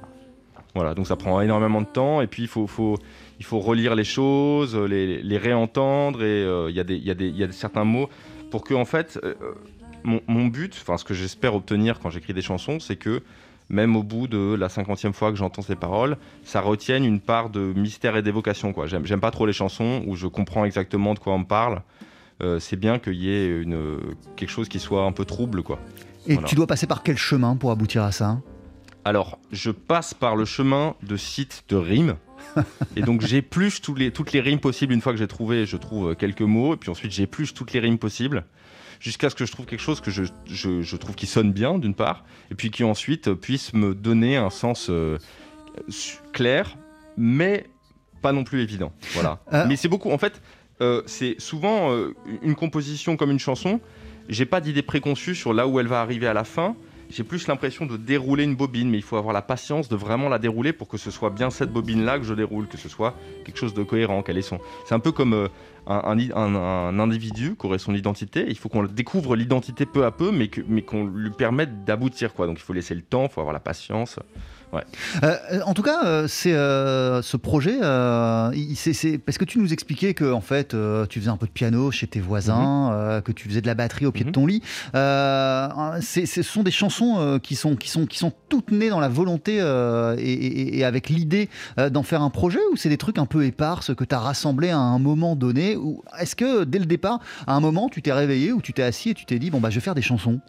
Voilà, 0.76 0.94
donc 0.94 1.06
ça 1.08 1.18
prend 1.18 1.42
énormément 1.42 1.82
de 1.82 1.88
temps 1.88 2.22
et 2.22 2.28
puis 2.28 2.44
il 2.44 2.48
faut 2.48 2.66
faut 2.66 2.98
il 3.40 3.44
faut 3.46 3.60
relire 3.60 3.96
les 3.96 4.06
choses, 4.06 4.78
les, 4.78 5.22
les 5.22 5.38
réentendre 5.38 6.24
et 6.24 6.44
il 6.70 6.74
y 6.76 6.80
a 6.80 6.84
des 6.86 6.96
il 6.96 7.04
y 7.04 7.12
a 7.12 7.16
des 7.16 7.28
il 7.28 7.36
y 7.38 7.44
a 7.44 7.52
certains 7.52 7.84
mots 7.84 8.08
pour 8.50 8.64
que 8.64 8.74
en 8.74 8.86
fait 8.86 9.20
mon, 10.04 10.22
mon 10.28 10.46
but, 10.48 10.74
enfin 10.82 10.98
ce 10.98 11.04
que 11.04 11.14
j'espère 11.14 11.54
obtenir 11.54 12.00
quand 12.00 12.10
j'écris 12.10 12.34
des 12.34 12.42
chansons, 12.42 12.80
c'est 12.80 12.96
que 12.96 13.22
même 13.72 13.96
au 13.96 14.04
bout 14.04 14.28
de 14.28 14.54
la 14.54 14.70
cinquantième 14.70 15.14
fois 15.14 15.32
que 15.32 15.38
j'entends 15.38 15.62
ces 15.62 15.76
paroles, 15.76 16.18
ça 16.44 16.62
retienne 16.62 17.06
une 17.06 17.20
part 17.22 17.50
de 17.50 17.74
mystère 17.74 18.16
et 18.18 18.22
d'évocation. 18.22 18.74
quoi. 18.74 18.86
J'aime 18.86 19.22
pas 19.22 19.32
trop 19.32 19.46
les 19.46 19.54
chansons 19.54 20.04
où 20.06 20.16
je 20.16 20.28
comprends 20.28 20.66
exactement 20.66 21.14
de 21.14 21.20
quoi 21.20 21.34
on 21.34 21.40
me 21.40 21.46
parle. 21.46 21.82
Euh, 22.44 22.60
c'est 22.60 22.76
bien 22.76 23.00
qu'il 23.00 23.16
y 23.16 23.30
ait 23.32 23.48
une, 23.62 23.98
quelque 24.36 24.50
chose 24.50 24.68
qui 24.68 24.80
soit 24.80 25.06
un 25.06 25.12
peu 25.14 25.26
trouble. 25.26 25.64
quoi. 25.64 25.80
Et 26.28 26.34
Voilà. 26.34 26.48
tu 26.48 26.56
dois 26.56 26.68
passer 26.68 26.86
par 26.86 27.02
quel 27.02 27.18
chemin 27.18 27.56
pour 27.56 27.72
aboutir 27.72 28.04
à 28.04 28.12
ça? 28.12 28.40
Alors, 29.06 29.40
je 29.52 29.72
passe 29.72 30.14
par 30.14 30.36
le 30.36 30.46
chemin 30.46 30.96
de 31.02 31.16
sites 31.18 31.64
de 31.70 31.76
rimes. 31.76 32.16
et 32.96 33.02
donc 33.02 33.22
j'épluche 33.22 33.82
tous 33.82 33.96
les, 33.96 34.12
toutes 34.12 34.32
les 34.34 34.42
rimes 34.42 34.60
possibles. 34.60 34.94
Une 34.94 35.02
fois 35.02 35.14
que 35.14 35.18
j'ai 35.20 35.28
trouvé, 35.28 35.66
je 35.66 35.78
trouve 35.78 36.16
quelques 36.16 36.42
mots. 36.42 36.74
Et 36.74 36.78
puis 36.78 36.90
ensuite, 36.90 37.12
j'épluche 37.12 37.54
toutes 37.54 37.74
les 37.74 37.80
rimes 37.80 37.98
possibles. 37.98 38.44
Jusqu'à 39.02 39.30
ce 39.32 39.36
que 39.36 39.46
je 39.46 39.52
trouve 39.52 39.66
quelque 39.66 39.82
chose 39.82 40.00
que 40.00 40.12
je, 40.12 40.24
je- 40.46 40.82
je 40.84 40.96
trouve 40.96 41.16
qui 41.16 41.26
sonne 41.26 41.52
bien, 41.52 41.78
d'une 41.80 41.96
part. 41.96 42.24
Et 42.52 42.56
puis 42.56 42.70
qui 42.72 42.84
ensuite 42.84 43.34
puisse 43.34 43.74
me 43.74 43.94
donner 43.96 44.38
un 44.38 44.50
sens 44.52 44.88
euh, 44.92 45.18
clair, 46.34 46.78
mais 47.18 47.66
pas 48.22 48.32
non 48.32 48.44
plus 48.44 48.62
évident. 48.62 48.92
Voilà. 49.14 49.40
Euh, 49.54 49.66
Mais 49.68 49.76
c'est 49.76 49.88
beaucoup. 49.88 50.12
En 50.12 50.18
fait, 50.18 50.42
euh, 50.82 51.02
c'est 51.08 51.36
souvent 51.40 51.92
euh, 51.92 52.14
une 52.44 52.56
composition 52.56 53.18
comme 53.18 53.32
une 53.32 53.40
chanson. 53.40 53.80
J'ai 54.30 54.46
pas 54.46 54.62
d'idée 54.62 54.84
préconçue 54.84 55.34
sur 55.36 55.54
là 55.54 55.68
où 55.68 55.80
elle 55.80 55.88
va 55.88 56.02
arriver 56.02 56.28
à 56.28 56.34
la 56.34 56.44
fin. 56.44 56.76
J'ai 57.10 57.24
plus 57.24 57.48
l'impression 57.48 57.86
de 57.86 57.98
dérouler 57.98 58.46
une 58.46 58.56
bobine, 58.56 58.90
mais 58.90 58.98
il 58.98 59.04
faut 59.04 59.18
avoir 59.18 59.34
la 59.34 59.42
patience 59.42 59.90
de 59.90 59.98
vraiment 59.98 60.30
la 60.30 60.40
dérouler 60.40 60.72
pour 60.72 60.88
que 60.88 60.96
ce 60.98 61.12
soit 61.12 61.30
bien 61.30 61.50
cette 61.50 61.72
bobine-là 61.74 62.20
que 62.20 62.24
je 62.24 62.34
déroule, 62.34 62.68
que 62.68 62.78
ce 62.78 62.88
soit 62.88 63.16
quelque 63.44 63.58
chose 63.58 63.74
de 63.74 63.84
cohérent, 63.84 64.22
qu'elle 64.24 64.38
ait 64.38 64.42
son. 64.42 64.60
C'est 64.86 64.96
un 64.96 65.00
peu 65.00 65.12
comme 65.12 65.50
un, 65.88 66.18
un 66.36 66.56
un- 66.56 67.00
individu 67.00 67.56
qui 67.60 67.66
aurait 67.66 67.80
son 67.80 67.94
identité. 67.96 68.46
Il 68.48 68.58
faut 68.58 68.70
qu'on 68.70 68.84
découvre 68.84 69.36
l'identité 69.36 69.86
peu 69.86 70.06
à 70.06 70.12
peu, 70.12 70.32
mais 70.32 70.50
qu'on 70.84 71.06
lui 71.06 71.32
permette 71.32 71.84
d'aboutir. 71.86 72.32
Donc 72.38 72.58
il 72.60 72.64
faut 72.64 72.74
laisser 72.74 72.96
le 72.96 73.02
temps, 73.02 73.24
il 73.24 73.30
faut 73.30 73.42
avoir 73.42 73.54
la 73.54 73.60
patience. 73.60 74.20
Ouais. 74.74 74.84
Euh, 75.24 75.36
euh, 75.52 75.62
en 75.66 75.74
tout 75.74 75.82
cas, 75.82 76.06
euh, 76.06 76.28
c'est 76.30 76.54
euh, 76.54 77.22
ce 77.22 77.36
projet, 77.36 77.78
c'est, 78.76 79.18
parce 79.18 79.38
que 79.38 79.44
tu 79.46 79.60
nous 79.60 79.74
expliquais 79.74 80.14
que 80.14 80.32
en 80.32 80.40
fait, 80.42 80.76
tu 81.10 81.20
faisais 81.20 81.30
un 81.30 81.38
peu 81.38 81.46
de 81.48 81.52
piano 81.52 81.92
chez 81.92 82.08
tes 82.08 82.20
voisins, 82.22 82.92
euh, 82.94 83.22
que 83.22 83.32
tu 83.34 83.48
faisais 83.50 83.62
de 83.62 83.68
la 83.68 83.74
batterie 83.76 84.06
au 84.06 84.12
pied 84.12 84.24
de 84.24 84.30
Mhm. 84.30 84.34
ton 84.34 84.46
lit. 84.46 84.62
Ce 84.94 86.42
sont 86.44 86.64
des 86.64 86.72
chansons 86.72 87.40
qui 87.44 87.56
sont 87.56 87.76
qui 87.76 87.90
sont 87.90 88.06
qui 88.06 88.18
sont 88.18 88.32
toutes 88.50 88.72
nées 88.72 88.90
dans 88.90 89.00
la 89.00 89.10
volonté 89.10 89.58
et, 90.18 90.32
et- 90.34 90.78
et 90.80 90.84
avec 90.86 91.10
l'idée 91.10 91.50
d'en 91.92 92.04
faire 92.04 92.22
un 92.22 92.30
projet, 92.30 92.60
ou 92.72 92.78
c'est 92.78 92.90
des 92.90 92.98
trucs 92.98 93.18
un 93.18 93.26
peu 93.26 93.46
éparses 93.46 93.94
que 93.96 94.04
tu 94.04 94.16
as 94.16 94.20
rassemblés 94.20 94.70
à 94.70 94.78
un 94.78 95.00
moment 95.00 95.36
donné, 95.36 95.76
ou 95.76 96.02
est-ce 96.20 96.36
que 96.36 96.64
dès 96.64 96.80
le 96.80 96.86
départ, 96.86 97.20
à 97.48 97.54
un 97.56 97.60
moment, 97.60 97.90
tu 97.90 98.02
t'es 98.02 98.14
réveillé 98.14 98.52
ou 98.54 98.62
tu 98.62 98.74
t'es 98.74 98.84
assis 98.84 99.10
et 99.10 99.14
tu 99.14 99.26
t'es 99.26 99.40
dit 99.40 99.50
bon 99.52 99.60
bah 99.60 99.70
je 99.70 99.76
vais 99.76 99.82
faire 99.82 99.96
des 99.96 100.02
chansons? 100.02 100.40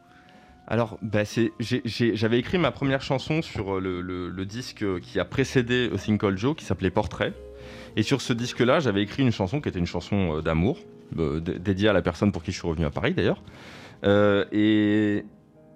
Alors, 0.68 0.98
bah, 1.02 1.22
j'avais 1.58 2.38
écrit 2.38 2.58
ma 2.58 2.70
première 2.70 3.02
chanson 3.02 3.42
sur 3.42 3.76
euh, 3.76 3.80
le, 3.80 4.44
disque 4.46 4.82
euh, 4.82 5.00
qui 5.00 5.18
a 5.18 5.24
précédé 5.24 5.90
A 5.92 5.98
Thing 5.98 6.18
Called 6.18 6.38
Joe, 6.38 6.54
qui 6.56 6.64
s'appelait 6.64 6.90
Portrait. 6.90 7.32
Et 7.96 8.02
sur 8.02 8.20
ce 8.20 8.32
disque-là, 8.32 8.80
j'avais 8.80 9.02
écrit 9.02 9.22
une 9.22 9.32
chanson 9.32 9.60
qui 9.60 9.68
était 9.68 9.78
une 9.78 9.86
chanson 9.86 10.38
euh, 10.38 10.40
d'amour, 10.40 10.78
dé- 11.14 11.58
dédiée 11.58 11.88
à 11.88 11.92
la 11.92 12.02
personne 12.02 12.32
pour 12.32 12.42
qui 12.42 12.52
je 12.52 12.58
suis 12.58 12.68
revenu 12.68 12.86
à 12.86 12.90
Paris 12.90 13.12
d'ailleurs. 13.12 13.42
Et, 14.52 15.24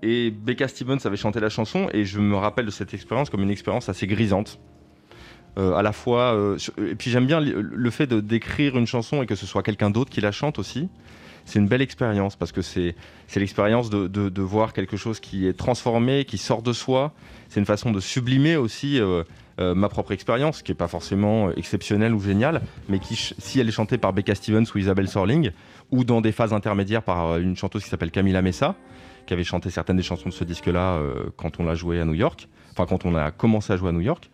et 0.02 0.30
Becca 0.30 0.66
Stevens 0.66 0.98
avait 1.04 1.16
chanté 1.16 1.40
la 1.40 1.48
chanson, 1.48 1.88
et 1.92 2.04
je 2.04 2.18
me 2.18 2.36
rappelle 2.36 2.66
de 2.66 2.70
cette 2.70 2.94
expérience 2.94 3.28
comme 3.30 3.42
une 3.42 3.50
expérience 3.50 3.88
assez 3.88 4.06
grisante. 4.06 4.58
À 5.56 5.80
la 5.80 5.92
fois, 5.92 6.36
et 6.76 6.94
puis 6.96 7.10
j'aime 7.10 7.24
bien 7.24 7.40
le, 7.40 7.90
fait 7.90 8.12
d'écrire 8.12 8.76
une 8.76 8.86
chanson 8.86 9.22
et 9.22 9.26
que 9.26 9.34
ce 9.34 9.46
soit 9.46 9.62
quelqu'un 9.62 9.88
d'autre 9.88 10.10
qui 10.10 10.20
la 10.20 10.32
chante 10.32 10.58
aussi. 10.58 10.90
C'est 11.46 11.60
une 11.60 11.68
belle 11.68 11.80
expérience 11.80 12.34
parce 12.36 12.50
que 12.52 12.60
c'est 12.60 12.94
l'expérience 13.36 13.88
de, 13.88 14.08
de- 14.08 14.42
voir 14.42 14.72
quelque 14.72 14.96
chose 14.96 15.20
qui 15.20 15.46
est 15.46 15.56
transformé, 15.56 16.24
qui 16.24 16.38
sort 16.38 16.60
de 16.60 16.72
soi. 16.72 17.12
C'est 17.48 17.60
une 17.60 17.66
façon 17.66 17.92
de 17.92 18.00
sublimer 18.00 18.56
aussi 18.56 19.00
euh, 19.00 19.22
euh, 19.60 19.74
ma 19.74 19.88
propre 19.88 20.10
expérience, 20.10 20.62
qui 20.62 20.72
n'est 20.72 20.76
pas 20.76 20.88
forcément 20.88 21.52
exceptionnelle 21.52 22.14
ou 22.14 22.20
géniale, 22.20 22.62
mais 22.88 22.98
qui, 22.98 23.14
si 23.16 23.60
elle 23.60 23.68
est 23.68 23.72
chantée 23.72 23.96
par 23.96 24.12
Becca 24.12 24.34
Stevens 24.34 24.64
ou 24.74 24.78
Isabelle 24.78 25.08
Sorling, 25.08 25.52
ou 25.92 26.02
dans 26.02 26.20
des 26.20 26.32
phases 26.32 26.52
intermédiaires 26.52 27.02
par 27.02 27.26
euh, 27.26 27.38
une 27.38 27.56
chanteuse 27.56 27.84
qui 27.84 27.90
s'appelle 27.90 28.10
Camila 28.10 28.42
Messa, 28.42 28.74
qui 29.26 29.32
avait 29.32 29.44
chanté 29.44 29.70
certaines 29.70 29.96
des 29.96 30.02
chansons 30.02 30.28
de 30.28 30.34
ce 30.34 30.44
disque-là 30.44 31.00
quand 31.36 31.58
on 31.58 31.64
l'a 31.64 31.74
joué 31.74 32.00
à 32.00 32.04
New 32.04 32.14
York, 32.14 32.48
enfin 32.72 32.86
quand 32.86 33.04
on 33.04 33.14
a 33.16 33.32
commencé 33.32 33.72
à 33.72 33.76
jouer 33.76 33.88
à 33.88 33.92
New 33.92 34.00
York. 34.00 34.30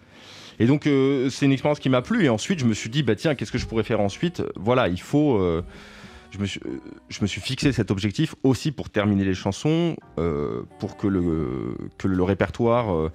Et 0.59 0.67
donc 0.67 0.83
c'est 1.31 1.47
une 1.47 1.53
expérience 1.53 1.79
qui 1.81 1.89
m'a 1.89 2.03
plu. 2.03 2.25
Et 2.27 2.29
ensuite 2.29 2.59
je 2.59 2.67
me 2.67 2.75
suis 2.75 2.91
dit 2.91 3.03
bah 3.03 3.15
tiens 3.17 3.35
qu'est-ce 3.35 3.51
que 3.53 3.57
je 3.57 3.65
pourrais 3.67 3.85
faire 3.85 4.01
ensuite? 4.01 4.43
Voilà 4.55 4.89
il 4.89 5.01
faut 5.01 5.41
je 6.33 6.39
me, 6.39 6.47
suis, 6.47 6.61
euh, 6.65 6.79
je 7.09 7.21
me 7.21 7.27
suis 7.27 7.41
fixé 7.41 7.73
cet 7.73 7.91
objectif 7.91 8.35
aussi 8.43 8.73
pour 8.73 8.91
terminer 8.91 9.25
les 9.25 9.35
chansons, 9.35 9.97
euh, 10.19 10.63
pour 10.79 10.97
que 10.97 11.07
le, 11.07 12.23
répertoire 12.23 12.95
euh, 12.95 13.11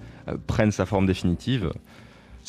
prenne 0.46 0.70
sa 0.70 0.86
forme 0.86 1.06
définitive. 1.06 1.72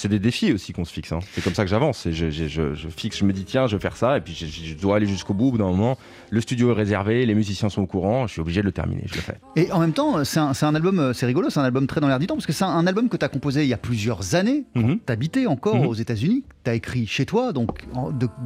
C'est 0.02 0.08
des 0.08 0.20
défis 0.20 0.54
aussi 0.54 0.72
qu'on 0.72 0.86
se 0.86 0.94
fixe. 0.94 1.12
hein. 1.12 1.20
C'est 1.34 1.44
comme 1.44 1.54
ça 1.54 1.66
que 1.66 1.70
j'avance. 1.70 2.08
Je, 2.10 2.30
je- 2.30 2.48
je- 2.48 2.74
je 2.74 2.88
fixe, 2.88 3.18
je 3.18 3.26
me 3.26 3.34
dis 3.34 3.44
tiens, 3.44 3.68
je 3.68 3.76
vais 3.76 3.82
faire 3.82 3.98
ça, 3.98 4.16
et 4.18 4.22
puis 4.22 4.34
je, 4.34 4.74
dois 4.76 4.96
aller 4.96 5.06
jusqu'au 5.06 5.34
bout. 5.34 5.48
Au 5.48 5.52
bout 5.52 5.58
d'un 5.58 5.66
moment, 5.66 5.98
le 6.30 6.40
studio 6.40 6.72
est 6.72 6.74
réservé, 6.74 7.26
les 7.26 7.36
musiciens 7.36 7.68
sont 7.68 7.82
au 7.82 7.86
courant, 7.86 8.26
je 8.26 8.32
suis 8.32 8.40
obligé 8.42 8.62
de 8.62 8.66
le 8.66 8.72
terminer. 8.72 9.04
Je 9.08 9.16
le 9.16 9.22
fais. 9.22 9.38
Et 9.58 9.70
en 9.74 9.80
même 9.80 9.92
temps, 9.92 10.24
c'est 10.24 10.40
un, 10.40 10.76
album, 10.76 11.00
euh, 11.00 11.12
c'est 11.12 11.26
rigolo, 11.26 11.50
c'est 11.50 11.60
un 11.60 11.64
album 11.66 11.86
très 11.86 12.00
dans 12.00 12.08
l'air 12.08 12.18
du 12.20 12.28
temps, 12.28 12.36
parce 12.36 12.46
que 12.46 12.54
c'est 12.54 12.64
un, 12.64 12.70
un 12.70 12.88
album 12.88 13.10
que 13.10 13.18
tu 13.18 13.26
as 13.26 13.28
composé 13.28 13.64
il 13.64 13.68
y 13.68 13.74
a 13.74 13.78
plusieurs 13.78 14.36
années, 14.36 14.64
Mhm. 14.76 15.00
t'habitais 15.00 15.48
encore 15.48 15.76
Mhm. 15.76 15.88
aux 15.88 15.94
États-Unis, 15.96 16.46
t'as 16.64 16.76
écrit 16.76 17.06
chez 17.06 17.26
toi, 17.26 17.52
donc 17.52 17.70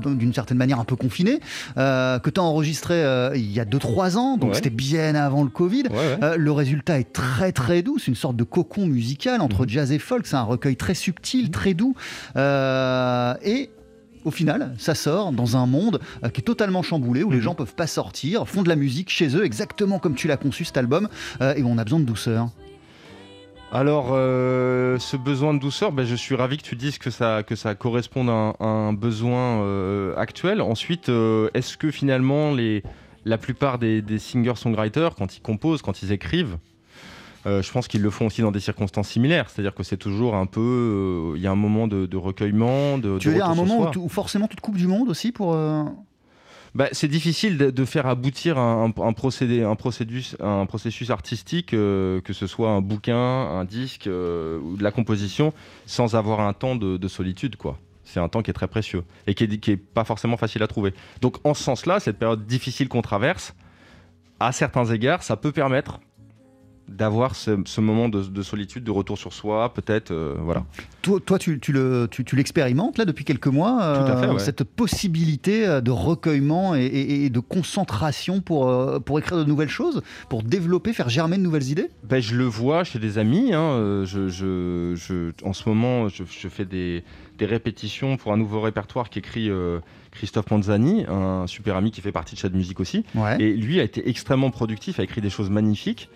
d'une 0.06 0.34
certaine 0.34 0.58
manière 0.58 0.80
un 0.80 0.86
peu 0.86 0.96
confiné, 0.96 1.40
euh, 1.78 2.18
que 2.18 2.32
t'as 2.32 2.42
enregistré 2.42 2.96
euh, 2.96 3.36
il 3.36 3.52
y 3.52 3.60
a 3.60 3.66
2-3 3.66 4.18
ans, 4.18 4.38
donc 4.38 4.50
Ouais. 4.52 4.56
c'était 4.56 4.70
bien 4.72 5.14
avant 5.14 5.44
le 5.44 5.50
Covid. 5.50 5.84
Ouais, 5.84 5.98
ouais. 5.98 6.18
Euh, 6.24 6.36
le 6.38 6.52
résultat 6.52 7.00
est 7.00 7.14
très 7.14 7.52
très 7.52 7.84
doux, 7.84 8.00
c'est 8.00 8.08
une 8.08 8.16
sorte 8.16 8.36
de 8.38 8.44
cocon 8.44 8.88
musical 8.88 9.40
entre 9.42 9.64
Mhm. 9.64 9.70
jazz 9.70 9.92
et 9.92 10.00
folk, 10.00 10.26
c'est 10.26 10.36
un 10.36 10.42
recueil 10.44 10.76
très 10.78 10.96
subtil, 10.96 11.43
très 11.52 11.74
doux, 11.74 11.96
Euh, 12.36 13.34
et 13.44 13.70
au 14.26 14.32
final, 14.32 14.74
ça 14.78 14.96
sort 14.96 15.32
dans 15.34 15.58
un 15.58 15.66
monde 15.66 16.00
euh, 16.24 16.30
qui 16.30 16.42
est 16.42 16.44
totalement 16.44 16.82
chamboulé, 16.82 17.24
où 17.24 17.30
les 17.32 17.38
Mhm. 17.38 17.44
gens 17.44 17.56
peuvent 17.56 17.76
pas 17.76 17.88
sortir, 17.88 18.48
font 18.48 18.64
de 18.64 18.70
la 18.70 18.76
musique 18.76 19.10
chez 19.10 19.36
eux, 19.36 19.44
exactement 19.46 20.00
comme 20.00 20.16
tu 20.16 20.28
l'as 20.28 20.38
conçu 20.38 20.64
cet 20.66 20.78
album, 20.78 21.10
euh, 21.42 21.54
et 21.56 21.62
où 21.64 21.68
on 21.68 21.78
a 21.78 21.84
besoin 21.84 22.00
de 22.00 22.06
douceur. 22.06 22.48
Alors, 23.72 24.10
euh, 24.12 25.00
ce 25.00 25.18
besoin 25.18 25.54
de 25.56 25.60
douceur, 25.60 25.92
ben, 25.92 26.06
je 26.06 26.14
suis 26.16 26.36
ravi 26.36 26.58
que 26.58 26.64
tu 26.64 26.76
dises 26.76 27.00
que 27.00 27.10
ça, 27.10 27.42
que 27.42 27.56
ça 27.56 27.74
corresponde 27.74 28.30
à 28.30 28.34
un, 28.34 28.50
à 28.60 28.66
un 28.66 28.94
besoin 28.94 29.64
euh, 29.64 30.16
actuel. 30.16 30.62
Ensuite, 30.62 31.10
est-ce 31.10 31.76
que 31.78 31.90
finalement, 31.90 32.52
les, 32.54 32.84
la 33.26 33.40
plupart 33.40 33.80
des, 33.80 34.02
des 34.04 34.20
singer-songwriters, 34.20 35.16
quand 35.16 35.36
ils 35.36 35.42
composent, 35.42 35.82
quand 35.82 36.04
ils 36.04 36.12
écrivent, 36.12 36.58
euh, 37.46 37.62
je 37.62 37.72
pense 37.72 37.88
qu'ils 37.88 38.02
le 38.02 38.10
font 38.10 38.28
aussi 38.28 38.42
dans 38.42 38.52
des 38.52 38.60
circonstances 38.60 39.10
similaires. 39.10 39.50
C'est-à-dire 39.50 39.74
que 39.76 39.84
c'est 39.84 39.98
toujours 39.98 40.36
un 40.36 40.46
peu. 40.46 40.60
euh, 40.62 41.38
Il 41.38 41.42
y 41.42 41.48
a 41.48 41.52
un 41.52 41.56
moment 41.56 41.88
de, 41.88 42.06
de 42.06 42.18
recueillement, 42.18 42.98
de. 42.98 43.18
Tu 43.20 43.28
de 43.28 43.34
veux 43.34 43.36
dire 43.38 43.48
un 43.50 43.56
moment 43.56 43.92
où, 43.96 44.10
forcément 44.10 44.48
tu 44.48 44.56
te 44.56 44.62
coupes 44.62 44.78
du 44.78 44.88
monde 44.88 45.10
aussi 45.10 45.32
pour... 45.32 45.54
euh, 45.54 45.84
Bah, 46.76 46.88
c'est 46.92 47.08
difficile 47.08 47.58
de, 47.58 47.70
de 47.70 47.86
faire 47.86 48.08
aboutir 48.08 48.58
un, 48.58 48.92
un- 48.98 49.02
un 49.04 49.14
procédé, 49.14 49.62
un, 49.64 49.76
procédus, 49.76 50.36
un 50.40 50.66
processus 50.66 51.10
artistique, 51.12 51.74
euh, 51.74 52.20
que 52.22 52.34
ce 52.34 52.48
soit 52.48 52.70
un 52.72 52.82
bouquin, 52.82 53.16
un 53.16 53.64
disque 53.66 54.08
euh, 54.08 54.60
ou 54.60 54.76
de 54.78 54.84
la 54.84 54.92
composition, 54.92 55.54
sans 55.86 56.16
avoir 56.16 56.40
un 56.40 56.54
temps 56.54 56.76
de, 56.76 56.98
de 56.98 57.08
solitude. 57.08 57.58
quoi. 57.58 57.78
C'est 58.06 58.20
un 58.20 58.28
temps 58.28 58.42
qui 58.42 58.50
est 58.50 58.54
très 58.56 58.68
précieux 58.68 59.04
et 59.28 59.34
qui 59.36 59.44
est, 59.44 59.58
qui 59.60 59.72
est 59.72 59.78
pas 59.78 60.04
forcément 60.04 60.36
facile 60.38 60.64
à 60.64 60.68
trouver. 60.68 60.94
Donc 61.22 61.38
en 61.44 61.54
ce 61.54 61.62
sens-là, 61.64 62.00
cette 62.00 62.18
période 62.18 62.46
difficile 62.48 62.90
qu'on 62.90 63.02
traverse, 63.04 63.54
à 64.40 64.52
certains 64.52 64.86
égards, 64.86 65.22
ça 65.24 65.38
peut 65.38 65.52
permettre 65.52 66.00
d'avoir 66.90 67.36
ce, 67.36 67.58
ce 67.66 67.82
moment 67.82 68.10
de, 68.10 68.22
de 68.24 68.42
solitude, 68.44 68.84
de 68.84 68.92
retour 68.92 69.18
sur 69.18 69.34
soi, 69.34 69.74
peut-être, 69.74 70.12
euh, 70.12 70.36
voilà. 70.40 70.64
Toi, 71.02 71.20
toi, 71.26 71.40
tu, 71.40 71.60
tu 71.60 71.72
le, 71.72 72.08
tu, 72.12 72.24
tu 72.24 72.36
l'expérimentes 72.36 72.98
là 72.98 73.06
depuis 73.06 73.26
quelques 73.26 73.48
mois, 73.48 73.78
Tout 74.06 74.12
à 74.12 74.18
fait, 74.18 74.28
ouais. 74.30 74.40
cette 74.40 74.64
possibilité 74.64 75.66
euh, 75.66 75.82
de 75.82 75.92
recueillement 75.92 76.76
et, 76.76 76.82
et- 76.86 77.26
et 77.26 77.30
de 77.30 77.40
concentration 77.40 78.42
pour, 78.42 78.70
euh, 78.70 79.00
pour 79.00 79.18
écrire 79.20 79.38
de 79.38 79.44
nouvelles 79.44 79.70
choses, 79.70 80.02
pour 80.30 80.44
développer, 80.44 80.94
faire 80.94 81.10
germer 81.10 81.38
de 81.38 81.42
nouvelles 81.42 81.70
idées? 81.70 81.90
Ben, 82.04 82.22
je 82.22 82.36
le 82.36 82.46
vois 82.46 82.84
chez 82.84 83.00
des 83.00 83.18
amis. 83.18 83.54
hein, 83.54 83.62
euh, 83.62 84.06
Je, 84.06 84.28
je- 84.28 84.94
je- 84.96 85.32
en 85.46 85.54
ce 85.54 85.68
moment, 85.70 86.10
je, 86.10 86.24
je 86.30 86.48
fais 86.48 86.66
des, 86.66 87.04
des 87.38 87.46
répétitions 87.46 88.18
pour 88.18 88.34
un 88.34 88.38
nouveau 88.38 88.62
répertoire 88.62 89.10
qu'écrit 89.10 89.50
euh, 89.50 89.80
Christophe 90.12 90.46
Panzani, 90.46 91.06
un 91.08 91.48
super 91.48 91.76
ami 91.76 91.92
qui 91.92 92.02
fait 92.02 92.12
partie 92.12 92.36
de 92.36 92.40
Chat 92.40 92.50
Musique 92.50 92.80
aussi. 92.80 93.04
Ouais. 93.16 93.42
Et 93.42 93.54
lui 93.54 93.80
a 93.80 93.84
été 93.84 94.08
extrêmement 94.10 94.52
productif, 94.52 95.00
a 95.00 95.04
écrit 95.04 95.22
des 95.22 95.30
choses 95.32 95.50
magnifiques. 95.50 96.10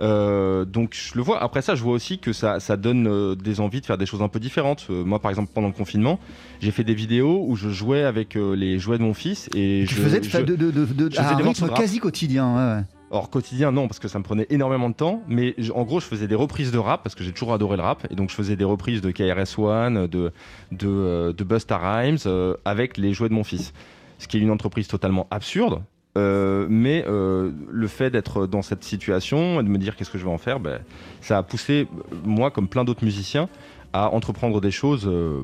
Euh, 0.00 0.64
donc 0.64 0.94
je 0.94 1.14
le 1.16 1.22
vois. 1.22 1.42
Après 1.42 1.62
ça, 1.62 1.74
je 1.74 1.82
vois 1.82 1.92
aussi 1.92 2.18
que 2.18 2.32
ça, 2.32 2.58
ça 2.60 2.76
donne 2.76 3.06
euh, 3.06 3.34
des 3.34 3.60
envies 3.60 3.80
de 3.80 3.86
faire 3.86 3.98
des 3.98 4.06
choses 4.06 4.22
un 4.22 4.28
peu 4.28 4.40
différentes. 4.40 4.86
Euh, 4.90 5.04
moi, 5.04 5.18
par 5.18 5.30
exemple, 5.30 5.50
pendant 5.54 5.66
le 5.68 5.74
confinement, 5.74 6.18
j'ai 6.60 6.70
fait 6.70 6.84
des 6.84 6.94
vidéos 6.94 7.44
où 7.46 7.56
je 7.56 7.68
jouais 7.68 8.04
avec 8.04 8.34
les 8.34 8.78
jouets 8.78 8.98
de 8.98 9.02
mon 9.02 9.14
fils 9.14 9.48
et 9.54 9.84
Tu 9.86 9.94
je 9.94 10.00
faisais 10.00 10.20
de, 10.20 10.24
je- 10.24 10.38
de, 10.38 10.56
de, 10.56 10.70
de- 10.70 10.84
de- 10.84 11.10
je 11.12 11.18
à 11.18 11.22
faisais 11.24 11.34
un 11.34 11.36
des 11.38 11.42
rythme 11.42 11.68
quasi 11.74 11.98
quotidien. 11.98 12.54
ouais, 12.54 12.76
ouais. 12.78 12.84
Or 13.12 13.28
quotidien 13.28 13.72
non 13.72 13.88
parce 13.88 13.98
que 13.98 14.06
ça 14.06 14.20
me 14.20 14.24
prenait 14.24 14.46
énormément 14.50 14.88
de 14.88 14.94
temps 14.94 15.20
mais 15.26 15.54
je- 15.58 15.72
en 15.72 15.82
gros 15.82 15.98
je 15.98 16.06
faisais 16.06 16.28
des 16.28 16.36
reprises 16.36 16.70
de 16.70 16.78
rap 16.78 17.02
parce 17.02 17.16
que 17.16 17.24
j'ai 17.24 17.32
toujours 17.32 17.52
adoré 17.52 17.76
le 17.76 17.82
rap 17.82 18.06
et 18.08 18.14
donc 18.14 18.30
je 18.30 18.36
faisais 18.36 18.54
des 18.54 18.62
reprises 18.62 19.00
de 19.00 19.10
KRS-One, 19.10 20.06
de, 20.06 20.32
de, 20.70 21.34
de 21.36 21.44
Busta 21.44 21.76
Rhymes 21.76 22.18
avec 22.64 22.96
les 22.98 23.12
jouets 23.12 23.28
de 23.28 23.34
mon 23.34 23.42
fils. 23.44 23.72
Ce 24.18 24.28
qui 24.28 24.36
est 24.36 24.40
une 24.40 24.50
entreprise 24.52 24.86
totalement 24.86 25.26
absurde 25.32 25.82
euh, 26.18 26.66
mais 26.68 27.04
euh, 27.06 27.52
le 27.70 27.86
fait 27.88 28.10
d'être 28.10 28.46
dans 28.46 28.62
cette 28.62 28.82
situation 28.84 29.60
et 29.60 29.62
de 29.62 29.68
me 29.68 29.78
dire 29.78 29.94
qu'est-ce 29.96 30.10
que 30.10 30.18
je 30.18 30.24
vais 30.24 30.30
en 30.30 30.38
faire, 30.38 30.58
ben, 30.60 30.80
ça 31.20 31.38
a 31.38 31.42
poussé 31.42 31.86
euh, 31.92 32.14
moi 32.24 32.50
comme 32.50 32.68
plein 32.68 32.84
d'autres 32.84 33.04
musiciens 33.04 33.48
à 33.92 34.10
entreprendre 34.12 34.60
des 34.60 34.70
choses 34.70 35.06
euh, 35.06 35.42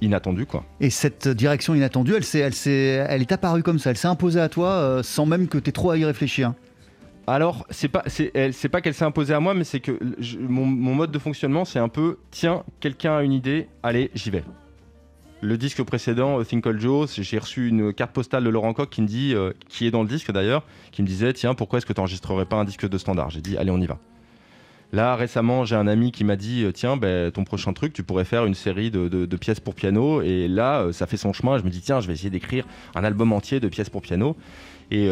inattendues 0.00 0.46
quoi. 0.46 0.64
Et 0.80 0.90
cette 0.90 1.28
direction 1.28 1.74
inattendue, 1.74 2.14
elle, 2.14 3.22
est 3.22 3.32
apparue 3.32 3.62
comme 3.62 3.78
ça, 3.78 3.90
elle 3.90 3.96
s'est 3.96 4.08
imposée 4.08 4.40
à 4.40 4.48
toi 4.48 5.00
sans 5.02 5.26
même 5.26 5.46
que 5.48 5.58
tu 5.58 5.68
aies 5.70 5.72
trop 5.72 5.90
à 5.90 5.96
y 5.98 6.04
réfléchir. 6.04 6.54
Alors, 7.26 7.64
c'est 7.70 7.88
pas, 7.88 8.02
c'est 8.08 8.68
pas 8.68 8.80
qu'elle 8.80 8.94
s'est 8.94 9.04
imposée 9.04 9.34
à 9.34 9.38
moi, 9.40 9.54
mais 9.54 9.62
c'est 9.62 9.78
que 9.78 9.96
je- 10.18 10.38
mon, 10.38 10.66
mon 10.66 10.94
mode 10.94 11.12
de 11.12 11.18
fonctionnement, 11.20 11.64
c'est 11.64 11.78
un 11.78 11.88
peu, 11.88 12.16
tiens, 12.32 12.64
quelqu'un 12.80 13.18
a 13.18 13.22
une 13.22 13.32
idée, 13.32 13.68
allez, 13.84 14.10
j'y 14.14 14.30
vais. 14.30 14.42
Le 15.42 15.56
disque 15.56 15.82
précédent, 15.82 16.42
Think 16.44 16.66
All 16.66 16.78
Joe, 16.78 17.18
j'ai 17.18 17.38
reçu 17.38 17.68
une 17.68 17.94
carte 17.94 18.12
postale 18.12 18.44
de 18.44 18.50
Laurent 18.50 18.74
Coq 18.74 18.90
qui 18.90 19.00
me 19.00 19.06
dit, 19.06 19.34
euh, 19.34 19.52
qui 19.68 19.86
est 19.86 19.90
dans 19.90 20.02
le 20.02 20.08
disque 20.08 20.30
d'ailleurs, 20.30 20.64
qui 20.92 21.00
me 21.02 21.06
disait, 21.06 21.32
tiens, 21.32 21.54
pourquoi 21.54 21.78
est-ce 21.78 21.86
que 21.86 21.94
tu 21.94 22.00
n'enregistrerais 22.00 22.44
pas 22.44 22.56
un 22.56 22.64
disque 22.64 22.86
de 22.86 22.98
standard? 22.98 23.30
J'ai 23.30 23.40
dit, 23.40 23.56
allez, 23.56 23.70
on 23.70 23.80
y 23.80 23.86
va. 23.86 23.98
Là, 24.92 25.16
récemment, 25.16 25.64
j'ai 25.64 25.76
un 25.76 25.86
ami 25.86 26.12
qui 26.12 26.24
m'a 26.24 26.36
dit, 26.36 26.64
euh, 26.64 26.72
tiens, 26.72 26.98
ben, 26.98 27.30
ton 27.30 27.44
prochain 27.44 27.72
truc, 27.72 27.94
tu 27.94 28.02
pourrais 28.02 28.26
faire 28.26 28.44
une 28.44 28.54
série 28.54 28.90
de, 28.90 29.36
pièces 29.36 29.60
pour 29.60 29.74
piano. 29.74 30.20
Et 30.20 30.46
là, 30.46 30.80
euh, 30.80 30.92
ça 30.92 31.06
fait 31.06 31.16
son 31.16 31.32
chemin. 31.32 31.56
Je 31.56 31.64
me 31.64 31.70
dis, 31.70 31.80
tiens, 31.80 32.00
je 32.00 32.06
vais 32.06 32.12
essayer 32.12 32.30
d'écrire 32.30 32.66
un 32.94 33.02
album 33.02 33.32
entier 33.32 33.60
de 33.60 33.68
pièces 33.68 33.88
pour 33.88 34.02
piano. 34.02 34.36
Et 34.90 35.08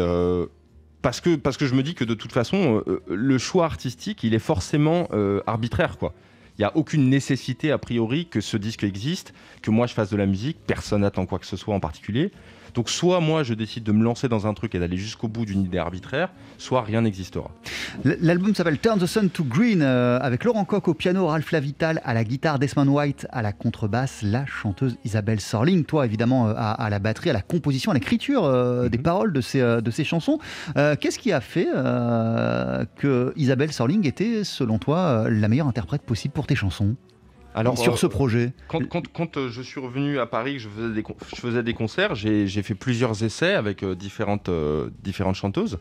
parce 1.01 1.21
que, 1.21 1.37
parce 1.37 1.55
que 1.55 1.65
je 1.65 1.73
me 1.73 1.81
dis 1.81 1.95
que 1.95 2.03
de 2.03 2.13
toute 2.13 2.33
façon, 2.33 2.83
le 3.07 3.37
choix 3.37 3.63
artistique, 3.63 4.23
il 4.25 4.33
est 4.33 4.39
forcément 4.39 5.07
arbitraire, 5.47 5.97
quoi. 5.97 6.13
Il 6.59 6.63
n'y 6.63 6.65
a 6.65 6.75
aucune 6.75 7.07
nécessité, 7.09 7.71
a 7.71 7.77
priori, 7.77 8.27
que 8.27 8.41
ce 8.41 8.57
disque 8.57 8.83
existe, 8.83 9.33
que 9.61 9.71
moi 9.71 9.87
je 9.87 9.93
fasse 9.93 10.09
de 10.09 10.17
la 10.17 10.25
musique, 10.25 10.57
personne 10.67 11.01
n'attend 11.01 11.25
quoi 11.25 11.39
que 11.39 11.45
ce 11.45 11.55
soit 11.55 11.73
en 11.73 11.79
particulier. 11.79 12.33
Donc 12.73 12.89
soit 12.89 13.19
moi 13.19 13.43
je 13.43 13.53
décide 13.53 13.83
de 13.83 13.91
me 13.91 14.03
lancer 14.03 14.27
dans 14.27 14.47
un 14.47 14.53
truc 14.53 14.75
et 14.75 14.79
d'aller 14.79 14.97
jusqu'au 14.97 15.27
bout 15.27 15.45
d'une 15.45 15.61
idée 15.61 15.77
arbitraire, 15.77 16.29
soit 16.57 16.81
rien 16.81 17.01
n'existera. 17.01 17.51
L'album 18.03 18.53
s'appelle 18.55 18.79
Turn 18.79 18.99
the 18.99 19.05
Sun 19.05 19.29
to 19.29 19.43
Green 19.43 19.81
euh, 19.81 20.19
avec 20.21 20.43
Laurent 20.43 20.65
Coq 20.65 20.87
au 20.87 20.93
piano, 20.93 21.27
Ralph 21.27 21.51
Lavital 21.51 22.01
à 22.03 22.13
la 22.13 22.23
guitare, 22.23 22.59
Desmond 22.59 22.87
White 22.87 23.27
à 23.31 23.41
la 23.41 23.51
contrebasse, 23.51 24.21
la 24.21 24.45
chanteuse 24.45 24.97
Isabelle 25.05 25.39
Sorling, 25.39 25.83
toi 25.85 26.05
évidemment 26.05 26.49
euh, 26.49 26.53
à, 26.55 26.71
à 26.71 26.89
la 26.89 26.99
batterie, 26.99 27.29
à 27.29 27.33
la 27.33 27.41
composition, 27.41 27.91
à 27.91 27.93
l'écriture 27.93 28.45
euh, 28.45 28.89
des 28.89 28.97
paroles 28.97 29.33
de 29.33 29.41
ces, 29.41 29.59
de 29.59 29.91
ces 29.91 30.03
chansons. 30.03 30.39
Qu'est-ce 30.75 31.19
qui 31.19 31.31
a 31.31 31.41
fait 31.41 31.67
que 32.95 33.33
Isabelle 33.35 33.71
Sorling 33.71 34.07
était, 34.07 34.43
selon 34.43 34.79
toi, 34.79 35.25
la 35.29 35.47
meilleure 35.47 35.67
interprète 35.67 36.01
possible 36.01 36.33
pour 36.33 36.47
tes 36.47 36.55
chansons? 36.55 36.95
Sur 37.75 37.93
euh, 37.93 37.97
ce 37.97 38.07
projet 38.07 38.53
Quand, 38.67 38.87
quand- 38.87 39.07
quand, 39.11 39.37
euh, 39.37 39.49
je 39.49 39.61
suis 39.61 39.79
revenu 39.79 40.19
à 40.19 40.25
Paris, 40.25 40.59
je 40.59 40.69
faisais 40.69 40.93
des, 40.93 41.03
con- 41.03 41.15
je 41.35 41.35
faisais 41.41 41.63
des 41.63 41.73
concerts, 41.73 42.15
j'ai 42.15 42.47
fait 42.63 42.75
plusieurs 42.75 43.23
essais 43.23 43.53
avec 43.55 43.83
euh, 43.83 43.95
différentes, 43.95 44.49
euh, 44.49 44.89
différentes 45.03 45.35
chanteuses. 45.35 45.79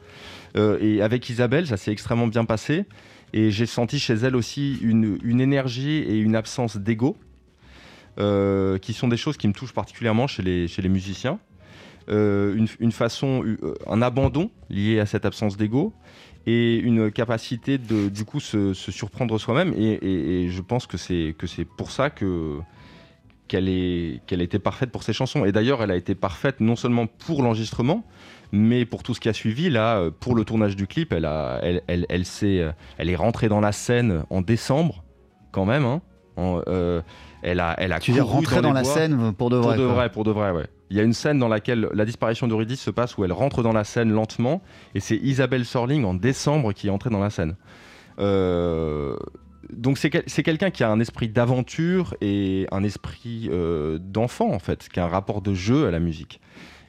Euh, 0.57 0.79
et 0.81 1.03
avec 1.03 1.29
Isabelle, 1.29 1.67
ça 1.67 1.77
s'est 1.77 1.93
extrêmement 1.93 2.27
bien 2.27 2.45
passé. 2.45 2.85
Et 3.35 3.51
j'ai 3.51 3.67
senti 3.67 3.99
chez 3.99 4.15
elle 4.15 4.35
aussi 4.35 4.79
une, 4.81 5.19
une 5.23 5.41
énergie 5.43 5.99
et 5.99 6.17
une 6.19 6.35
absence 6.35 6.79
d'ego, 6.79 7.17
qui 8.17 8.93
sont 8.95 9.07
des 9.09 9.17
choses 9.17 9.37
qui 9.37 9.47
me 9.47 9.53
touchent 9.53 9.75
particulièrement 9.75 10.27
chez 10.27 10.43
les, 10.43 10.67
chez 10.67 10.83
les 10.83 10.89
musiciens. 10.89 11.39
Une, 12.09 12.67
une 12.81 12.91
façon, 12.93 13.45
un 13.87 14.01
abandon 14.03 14.51
lié 14.71 14.99
à 14.99 15.05
cette 15.07 15.27
absence 15.27 15.57
d'ego 15.59 15.93
et 16.51 16.77
une 16.79 17.11
capacité 17.11 17.77
de 17.79 18.09
du 18.09 18.25
coup 18.25 18.41
se, 18.41 18.73
se 18.73 18.91
surprendre 18.91 19.37
soi-même 19.39 19.75
et, 19.77 19.93
et- 20.11 20.45
et 20.45 20.49
je 20.49 20.63
pense 20.63 20.87
que 20.87 20.97
c'est 20.97 21.35
que 21.39 21.47
c'est 21.47 21.67
pour 21.67 21.91
ça 21.91 22.09
que 22.11 22.59
qu'elle 23.49 23.69
est 23.69 24.21
qu'elle 24.27 24.41
était 24.43 24.59
parfaite 24.59 24.91
pour 24.91 25.03
ses 25.03 25.13
chansons 25.13 25.45
et 25.45 25.53
d'ailleurs 25.53 25.83
elle 25.83 25.91
a 25.91 25.97
été 25.97 26.15
parfaite 26.15 26.61
non 26.61 26.77
seulement 26.77 27.07
pour 27.07 27.43
l'enregistrement 27.43 28.03
mais 28.53 28.85
pour 28.87 29.03
tout 29.03 29.15
ce 29.15 29.21
qui 29.21 29.29
a 29.29 29.33
suivi 29.35 29.69
là 29.69 30.11
pour 30.21 30.35
le 30.35 30.45
tournage 30.45 30.75
du 30.77 30.87
clip 30.87 31.13
elle 31.13 31.25
a 31.27 31.59
elle 31.63 31.83
elle, 31.87 32.07
elle 32.09 32.25
s'est 32.25 32.61
euh, 32.61 32.73
elle 32.99 33.11
est 33.11 33.17
rentrée 33.17 33.49
dans 33.49 33.61
la 33.61 33.73
scène 33.73 34.25
en 34.31 34.41
décembre 34.41 35.05
quand 35.53 35.67
même 35.67 35.85
hein. 35.85 36.01
En, 36.37 36.61
euh, 36.69 37.01
elle 37.43 37.59
a 37.61 37.75
elle 37.79 37.93
a 37.93 37.99
Tu 38.01 38.13
veux 38.13 38.17
dire 38.23 38.27
rentrer 38.27 38.63
dans, 38.63 38.73
la 38.73 38.85
scène 38.85 39.35
pour 39.35 39.51
de 39.51 39.57
Pour 39.57 39.69
vrai 39.69 39.77
de 39.77 39.85
quoi. 39.85 39.95
vrai, 39.95 40.09
pour 40.13 40.25
de 40.25 40.31
vrai, 40.31 40.51
ouais. 40.53 40.67
Il 40.91 40.97
y 40.97 41.01
a 41.01 41.03
une 41.03 41.13
scène 41.13 41.39
dans 41.39 41.49
laquelle 41.49 41.89
la 41.93 42.05
disparition 42.05 42.49
d'Eurydice 42.49 42.81
se 42.81 42.91
passe 42.91 43.17
où 43.19 43.25
elle 43.25 43.33
rentre 43.33 43.63
dans 43.63 43.73
la 43.73 43.85
scène 43.85 44.11
lentement 44.11 44.63
et 44.95 45.01
c'est 45.01 45.17
Isabelle 45.17 45.65
Sorling 45.65 46.05
en 46.05 46.15
décembre 46.15 46.73
qui 46.73 46.87
est 46.87 46.91
entrée 46.91 47.11
dans 47.11 47.21
la 47.21 47.31
scène. 47.31 47.57
Euh, 48.19 49.17
donc 49.73 49.99
c'est 49.99 50.11
quel- 50.11 50.25
c'est 50.27 50.43
quelqu'un 50.43 50.71
qui 50.71 50.83
a 50.83 50.91
un 50.91 50.99
esprit 51.01 51.29
d'aventure 51.29 52.15
et 52.21 52.67
un 52.73 52.83
esprit 52.85 53.49
euh, 53.53 53.99
d'enfant 54.01 54.51
en 54.51 54.59
fait, 54.59 54.89
qui 54.89 54.99
a 54.99 55.05
un 55.05 55.09
rapport 55.09 55.43
de 55.43 55.55
jeu 55.55 55.87
à 55.87 55.91
la 55.91 55.99
musique. 56.01 56.41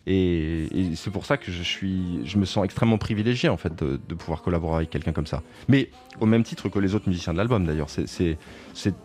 Et, 0.07 0.67
c'est 0.95 1.11
pour 1.11 1.25
ça 1.25 1.37
que 1.37 1.51
je 1.51 1.61
suis, 1.61 2.21
je 2.25 2.37
me 2.37 2.45
sens 2.45 2.65
extrêmement 2.65 2.97
privilégié 2.97 3.47
en 3.49 3.57
fait 3.57 3.75
de, 3.83 3.99
de 4.07 4.15
pouvoir 4.15 4.41
collaborer 4.41 4.77
avec 4.77 4.89
quelqu'un 4.89 5.11
comme 5.11 5.27
ça. 5.27 5.43
Mais 5.67 5.91
au 6.19 6.25
même 6.25 6.43
titre 6.43 6.67
que 6.69 6.79
les 6.79 6.95
autres 6.95 7.07
musiciens 7.09 7.33
de 7.33 7.37
l'album 7.37 7.63
d'ailleurs, 7.65 7.89
c'est 7.89 8.37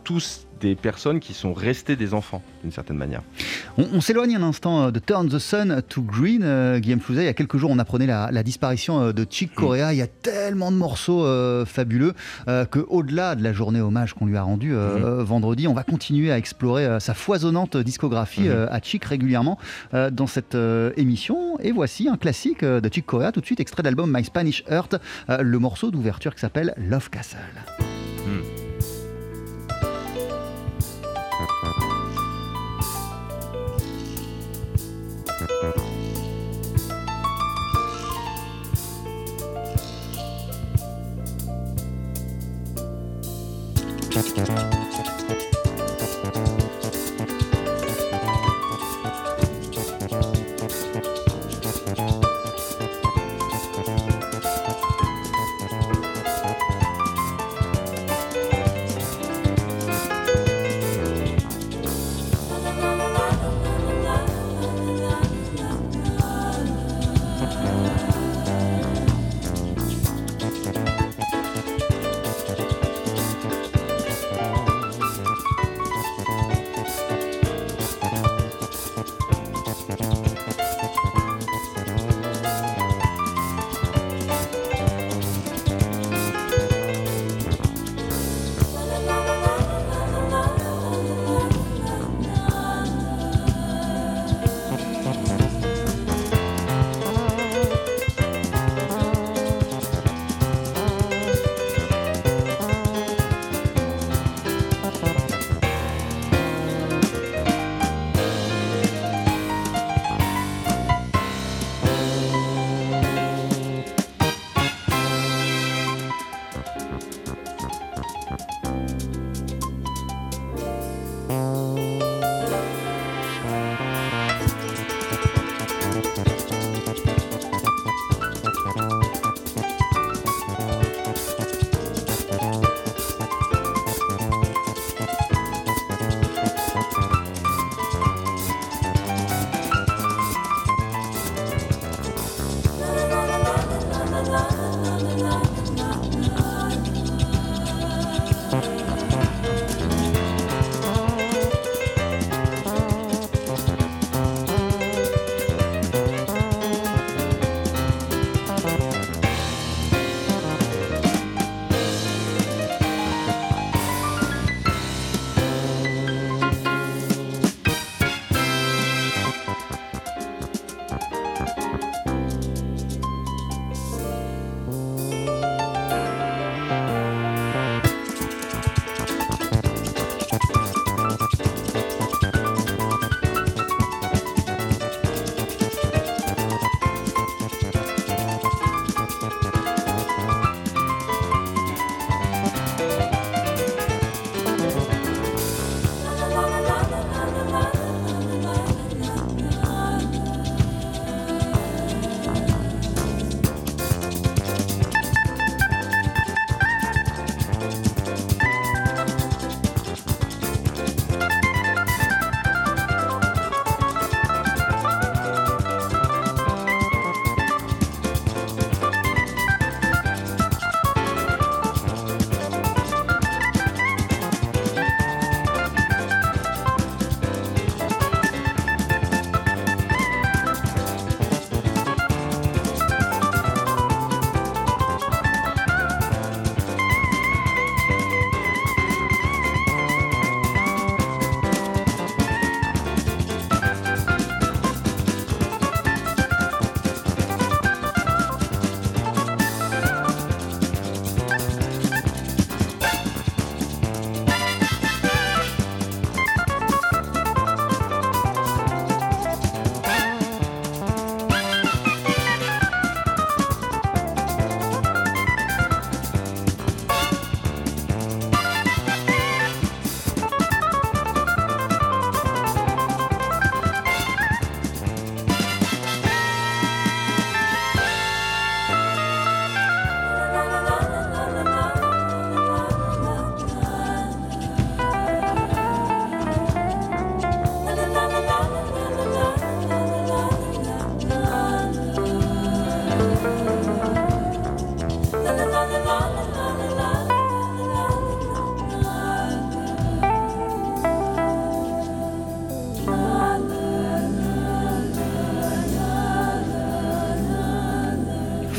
tous 0.05 0.47
des 0.61 0.75
personnes 0.75 1.21
qui 1.21 1.35
sont 1.35 1.53
restées 1.53 1.97
des 1.97 2.15
enfants 2.15 2.43
d'une 2.63 2.73
certaine 2.73 2.97
manière. 2.97 3.23
On, 3.79 3.87
on 3.95 4.01
s'éloigne 4.01 4.37
un 4.37 4.43
instant 4.43 4.85
euh, 4.85 4.91
de 4.91 4.99
Turn 4.99 5.29
the 5.29 5.39
Sun 5.39 5.83
to 5.89 6.03
Green. 6.03 6.43
euh, 6.43 6.79
Guillaume 6.79 7.01
Flouzet, 7.01 7.23
il 7.23 7.27
y 7.27 7.29
a 7.29 7.35
quelques 7.35 7.57
jours, 7.57 7.71
on 7.71 7.79
apprenait 7.79 8.07
la, 8.07 8.31
la 8.31 8.43
disparition 8.43 9.01
euh, 9.01 9.13
de 9.13 9.27
Chick 9.29 9.55
Corea. 9.55 9.93
Il 9.93 9.99
y 9.99 10.03
a 10.03 10.07
tellement 10.07 10.71
de 10.73 10.77
morceaux 10.77 11.25
euh, 11.25 11.65
fabuleux 11.65 12.15
euh, 12.49 12.65
que, 12.65 12.79
au-delà 12.89 13.35
de 13.35 13.43
la 13.43 13.53
journée 13.53 13.81
hommage 13.81 14.15
qu'on 14.15 14.27
lui 14.27 14.37
a 14.37 14.43
rendue 14.43 14.75
euh, 14.75 15.23
vendredi, 15.25 15.69
on 15.69 15.75
va 15.75 15.83
continuer 15.83 16.31
à 16.33 16.39
explorer 16.39 16.99
sa 17.01 17.15
foisonnante 17.15 17.77
discographie 17.77 18.43
Mhm. 18.43 18.49
euh, 18.49 18.67
à 18.71 18.81
Chick 18.81 19.05
régulièrement 19.05 19.59
dans 20.13 20.27
cette 20.27 20.57
émission. 20.97 21.59
Et 21.61 21.73
voici 21.73 22.09
un 22.09 22.17
classique 22.17 22.65
de 22.65 22.89
Chick 22.93 23.07
Corea, 23.07 23.33
tout 23.33 23.41
de 23.41 23.47
suite 23.47 23.61
extrait 23.61 23.83
de 23.83 23.89
l'album 23.89 24.11
My 24.15 24.25
Spanish 24.25 24.65
Heart, 24.69 24.97
le 25.29 25.59
morceau 25.59 25.91
d'ouverture 25.91 26.35
qui 26.35 26.41
s'appelle 26.41 26.75
Love 26.77 27.11
Castle. 27.11 27.39
Podcast. 44.35 44.84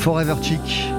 Forever 0.06 0.36
Chick, 0.40 0.92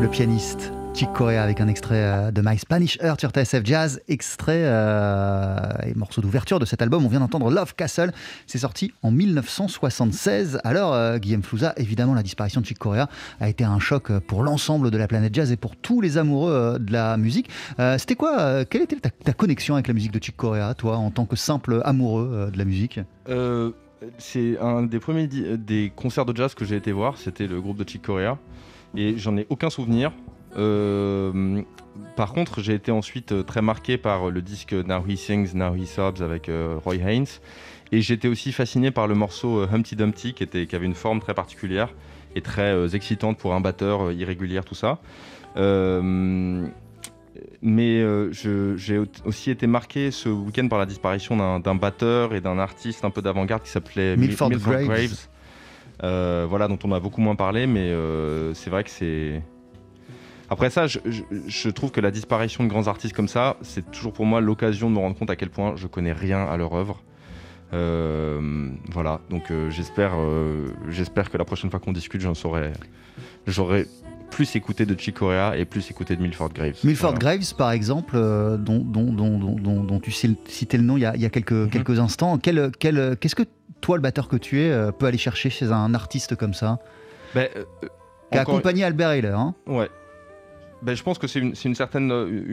le 0.00 0.08
pianiste 0.08 0.72
Chick 0.94 1.12
Corea 1.12 1.42
avec 1.42 1.60
un 1.60 1.68
extrait 1.68 2.02
euh, 2.02 2.30
de 2.30 2.40
My 2.42 2.56
Spanish 2.56 2.96
Earth 3.02 3.20
sur 3.20 3.28
TSF 3.28 3.60
Jazz, 3.62 4.00
extrait 4.08 4.62
euh, 4.62 5.58
et 5.86 5.92
morceau 5.92 6.22
d'ouverture 6.22 6.58
de 6.58 6.64
cet 6.64 6.80
album. 6.80 7.04
On 7.04 7.08
vient 7.08 7.20
d'entendre 7.20 7.50
Love 7.50 7.74
Castle, 7.74 8.12
c'est 8.46 8.56
sorti 8.56 8.94
en 9.02 9.10
1976. 9.10 10.60
Alors, 10.64 10.94
euh, 10.94 11.18
Guillaume 11.18 11.42
Flouza, 11.42 11.74
évidemment, 11.76 12.14
la 12.14 12.22
disparition 12.22 12.62
de 12.62 12.66
Chick 12.66 12.78
Corea 12.78 13.06
a 13.38 13.50
été 13.50 13.64
un 13.64 13.80
choc 13.80 14.18
pour 14.20 14.42
l'ensemble 14.42 14.90
de 14.90 14.96
la 14.96 15.06
planète 15.06 15.34
jazz 15.34 15.52
et 15.52 15.58
pour 15.58 15.76
tous 15.76 16.00
les 16.00 16.16
amoureux 16.16 16.78
de 16.80 16.90
la 16.90 17.18
musique. 17.18 17.50
C'était 17.98 18.14
quoi 18.14 18.64
Quelle 18.64 18.80
était 18.80 18.96
ta, 18.96 19.10
ta 19.10 19.34
connexion 19.34 19.74
avec 19.74 19.88
la 19.88 19.92
musique 19.92 20.12
de 20.12 20.22
Chick 20.24 20.38
Corea, 20.38 20.72
toi, 20.72 20.96
en 20.96 21.10
tant 21.10 21.26
que 21.26 21.36
simple 21.36 21.82
amoureux 21.84 22.48
de 22.50 22.56
la 22.56 22.64
musique? 22.64 22.98
C'est 24.18 24.58
un 24.58 24.82
des 24.82 24.98
premiers 24.98 25.28
euh, 25.34 25.56
des 25.56 25.92
concerts 25.94 26.26
de 26.26 26.36
jazz 26.36 26.54
que 26.54 26.64
j'ai 26.64 26.76
été 26.76 26.92
voir, 26.92 27.16
c'était 27.18 27.46
le 27.46 27.60
groupe 27.60 27.78
de 27.78 27.88
Chick 27.88 28.02
Corea, 28.02 28.38
et 28.96 29.16
j'en 29.16 29.36
ai 29.36 29.46
aucun 29.48 29.70
souvenir. 29.70 30.12
Euh, 30.56 31.62
par 32.14 32.32
contre, 32.32 32.60
j'ai 32.60 32.74
été 32.74 32.90
ensuite 32.90 33.32
euh, 33.32 33.42
très 33.42 33.62
marqué 33.62 33.98
par 33.98 34.30
le 34.30 34.42
disque 34.42 34.72
Now 34.72 35.04
He 35.06 35.16
Sings, 35.16 35.54
Now 35.54 35.74
He 35.74 35.86
Sobs 35.86 36.22
avec 36.22 36.50
Roy 36.84 36.96
Haynes, 36.96 37.26
et 37.92 38.00
j'étais 38.00 38.28
aussi 38.28 38.52
fasciné 38.52 38.90
par 38.90 39.06
le 39.06 39.14
morceau 39.14 39.62
Humpty 39.62 39.96
Dumpty 39.96 40.34
qui, 40.34 40.44
avait 40.74 40.86
une 40.86 40.94
forme 40.94 41.20
très 41.20 41.34
particulière 41.34 41.94
et 42.34 42.42
très 42.42 42.94
excitante 42.94 43.38
pour 43.38 43.54
un 43.54 43.60
batteur 43.60 44.12
irrégulière, 44.12 44.64
tout 44.64 44.74
ça. 44.74 44.98
Mais 47.62 48.00
euh, 48.00 48.30
j'ai 48.76 48.98
au- 48.98 49.06
aussi 49.24 49.50
été 49.50 49.66
marqué 49.66 50.10
ce 50.10 50.28
week-end 50.28 50.68
par 50.68 50.78
la 50.78 50.86
disparition 50.86 51.36
d'un- 51.60 51.74
batteur 51.74 52.34
et 52.34 52.40
d'un 52.40 52.58
artiste 52.58 53.04
un 53.04 53.10
peu 53.10 53.22
d'avant-garde 53.22 53.62
qui 53.62 53.70
s'appelait 53.70 54.16
Mil- 54.16 54.28
Milford 54.50 54.72
Graves. 54.84 55.28
Euh, 56.04 56.46
voilà, 56.48 56.68
dont 56.68 56.78
on 56.84 56.92
a 56.92 57.00
beaucoup 57.00 57.20
moins 57.22 57.36
parlé, 57.36 57.66
mais 57.66 57.88
euh, 57.90 58.52
c'est 58.54 58.68
vrai 58.70 58.84
que 58.84 58.90
c'est. 58.90 59.42
Après 60.50 60.70
ça, 60.70 60.86
je, 60.86 60.98
je- 61.06 61.22
je 61.46 61.68
trouve 61.70 61.90
que 61.90 62.00
la 62.00 62.10
disparition 62.10 62.62
de 62.64 62.68
grands 62.68 62.86
artistes 62.86 63.14
comme 63.16 63.28
ça, 63.28 63.56
c'est 63.62 63.90
toujours 63.90 64.12
pour 64.12 64.26
moi 64.26 64.40
l'occasion 64.40 64.90
de 64.90 64.94
me 64.94 65.00
rendre 65.00 65.16
compte 65.16 65.30
à 65.30 65.36
quel 65.36 65.50
point 65.50 65.74
je 65.76 65.86
connais 65.86 66.12
rien 66.12 66.44
à 66.44 66.56
leur 66.56 66.74
œuvre. 66.74 67.02
Voilà, 68.92 69.20
donc 69.30 69.52
j'espère, 69.70 70.12
j'espère 70.88 71.30
que 71.30 71.38
la 71.38 71.44
prochaine 71.44 71.70
fois 71.70 71.80
qu'on 71.80 71.92
discute, 71.92 72.20
j'en 72.20 72.34
saurai, 72.34 72.72
j'aurai 73.46 73.86
plus 74.30 74.54
écouté 74.56 74.84
de 74.86 74.98
Chick 74.98 75.16
Corea 75.16 75.56
et 75.56 75.64
plus 75.64 75.90
écouté 75.90 76.16
de 76.16 76.22
Milford 76.22 76.50
Graves. 76.52 76.74
Milford 76.84 77.12
Voilà. 77.18 77.36
Graves, 77.36 77.54
par 77.56 77.70
exemple, 77.72 78.14
euh, 78.16 78.56
dont, 78.56 78.78
dont, 78.78 79.04
dont, 79.12 79.36
dont- 79.82 80.00
tu 80.00 80.10
citais 80.10 80.76
le 80.76 80.82
nom 80.82 80.96
il 80.96 81.00
y 81.02 81.06
a, 81.06 81.14
il 81.16 81.22
y 81.22 81.26
a 81.26 81.30
quelques, 81.30 81.52
Mhm. 81.52 81.70
quelques 81.70 81.98
instants. 81.98 82.38
Quel, 82.38 82.70
quel- 82.78 83.16
Qu'est-ce 83.20 83.34
que 83.34 83.44
toi, 83.80 83.96
le 83.96 84.02
batteur 84.02 84.28
que 84.28 84.36
tu 84.36 84.60
es, 84.60 84.70
euh, 84.70 84.92
peut 84.92 85.06
aller 85.06 85.18
chercher 85.18 85.48
chez 85.50 85.70
un 85.72 85.94
artiste 85.94 86.36
comme 86.36 86.54
ça 86.54 86.78
Ben, 87.34 87.48
euh, 87.56 87.64
Qui 88.32 88.38
a 88.38 88.42
accompagné 88.42 88.84
Albert 88.84 89.10
Ayler 89.10 89.28
hein 89.28 89.54
Ouais. 89.66 89.88
Ben, 90.82 90.94
je 90.94 91.02
pense 91.02 91.18
que 91.18 91.26
c'est 91.26 91.38
une, 91.38 91.54
une 91.64 91.74
certaine 91.74 92.12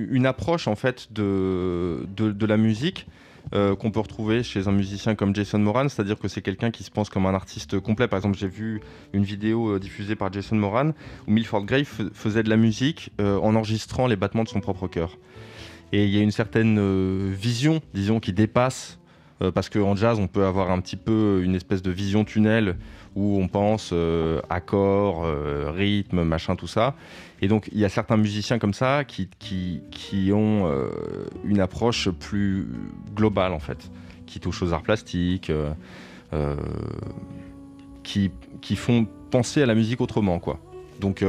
une 0.10 0.26
approche 0.26 0.68
en 0.68 0.76
fait 0.76 1.08
de, 1.12 2.06
de, 2.16 2.32
de 2.32 2.46
la 2.46 2.58
musique 2.58 3.08
euh, 3.54 3.76
qu'on 3.76 3.92
peut 3.92 4.00
retrouver 4.00 4.42
chez 4.44 4.68
un 4.68 4.72
musicien 4.72 5.16
comme 5.16 5.36
Jason 5.36 5.60
Moran, 5.60 5.90
c'est-à-dire 5.90 6.18
que 6.18 6.28
c'est 6.28 6.42
quelqu'un 6.42 6.72
qui 6.72 6.84
se 6.84 6.92
pense 6.92 7.10
comme 7.10 7.26
un 7.26 7.34
artiste 7.34 7.80
complet. 7.80 8.08
Par 8.08 8.18
exemple, 8.18 8.38
j'ai 8.38 8.48
vu 8.48 8.82
une 9.14 9.24
vidéo 9.24 9.76
euh, 9.76 9.80
diffusée 9.80 10.16
par 10.16 10.32
Jason 10.32 10.56
Moran 10.56 10.92
où 11.28 11.32
Milford 11.32 11.66
fais- 11.70 11.86
faisait 12.14 12.44
de 12.44 12.50
la 12.50 12.58
musique 12.58 13.12
euh, 13.20 13.38
en 13.40 13.56
enregistrant 13.56 14.08
les 14.08 14.16
battements 14.16 14.44
de 14.44 14.50
son 14.50 14.62
propre 14.62 14.88
cœur. 14.88 15.18
Et 15.92 16.06
il 16.06 16.10
y 16.10 16.18
a 16.18 16.22
une 16.24 16.32
certaine 16.32 17.32
vision, 17.32 17.80
disons, 17.94 18.20
qui 18.20 18.34
dépasse 18.34 18.98
Euh, 19.42 19.52
parce 19.52 19.70
qu'en 19.70 19.96
jazz, 19.96 20.20
on 20.20 20.28
peut 20.28 20.46
avoir 20.46 20.72
un 20.72 20.80
petit 20.80 20.96
peu 20.96 21.42
une 21.44 21.56
espèce 21.56 21.82
de 21.82 21.92
vision 21.92 22.24
tunnel 22.24 22.76
où 23.16 23.40
on 23.40 23.48
pense 23.48 23.92
euh, 23.94 24.42
accords, 24.50 25.24
euh, 25.26 25.72
rythme, 25.76 26.24
machin, 26.24 26.56
tout 26.56 26.68
ça. 26.68 26.96
Et 27.42 27.48
donc, 27.48 27.70
il 27.72 27.80
y 27.80 27.86
a 27.86 27.90
certains 27.90 28.18
musiciens 28.18 28.60
comme 28.60 28.74
ça 28.74 29.04
qui, 29.04 29.30
qui, 29.40 29.82
qui 29.92 30.32
ont 30.34 30.68
euh, 30.68 30.90
une 31.44 31.60
approche 31.60 32.10
plus 32.10 32.68
globale, 33.16 33.54
en 33.54 33.60
fait, 33.60 33.92
qui 34.26 34.40
touchent 34.40 34.64
aux 34.64 34.74
arts 34.74 34.84
plastiques, 34.84 35.52
qui, 38.02 38.32
qui 38.62 38.76
font 38.76 39.06
penser 39.30 39.62
à 39.62 39.66
la 39.68 39.76
musique 39.76 40.02
autrement, 40.02 40.40
quoi. 40.40 40.60
Donc, 41.00 41.24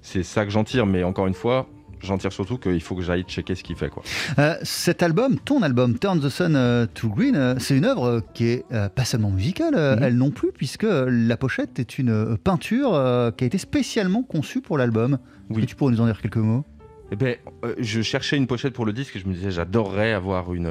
c'est 0.00 0.22
ça 0.22 0.44
que 0.46 0.50
j'en 0.50 0.64
tire, 0.64 0.86
mais 0.86 1.02
encore 1.02 1.26
une 1.26 1.34
fois, 1.34 1.66
j'en 2.06 2.18
tire 2.18 2.32
surtout 2.32 2.58
qu'il 2.58 2.80
faut 2.82 2.94
que 2.94 3.02
j'aille 3.02 3.22
checker 3.24 3.54
ce 3.54 3.62
qu'il 3.62 3.76
fait, 3.76 3.88
quoi. 3.88 4.02
Euh, 4.38 4.54
cet 4.62 5.02
album, 5.02 5.38
ton 5.38 5.62
album 5.62 5.98
Turn 5.98 6.20
the 6.20 6.28
Sun 6.28 6.54
euh, 6.56 6.86
to 6.92 7.08
Green, 7.08 7.36
euh, 7.36 7.54
c'est 7.58 7.76
une 7.76 7.84
œuvre 7.84 8.22
qui 8.34 8.46
est 8.48 8.64
euh, 8.72 8.88
pas 8.88 9.04
seulement 9.04 9.30
musicale, 9.30 9.74
Mhm. 9.74 10.02
elle 10.02 10.16
non 10.16 10.30
plus, 10.30 10.52
puisque 10.52 10.86
la 10.88 11.36
pochette 11.36 11.78
est 11.78 11.98
une 11.98 12.36
peinture 12.38 12.94
euh, 12.94 13.30
qui 13.30 13.44
a 13.44 13.46
été 13.46 13.58
spécialement 13.58 14.22
conçue 14.22 14.60
pour 14.60 14.78
l'album. 14.78 15.18
Oui. 15.50 15.62
que 15.62 15.66
tu 15.66 15.76
pourrais 15.76 15.92
nous 15.92 16.00
en 16.00 16.06
dire 16.06 16.20
quelques 16.20 16.36
mots? 16.36 16.64
Eh 17.10 17.16
ben, 17.16 17.36
je 17.78 18.02
cherchais 18.02 18.36
une 18.36 18.46
pochette 18.46 18.74
pour 18.74 18.84
le 18.84 18.92
disque 18.92 19.16
et 19.16 19.18
je 19.18 19.26
me 19.26 19.32
disais 19.32 19.50
j'adorerais 19.50 20.12
avoir 20.12 20.52
une, 20.52 20.70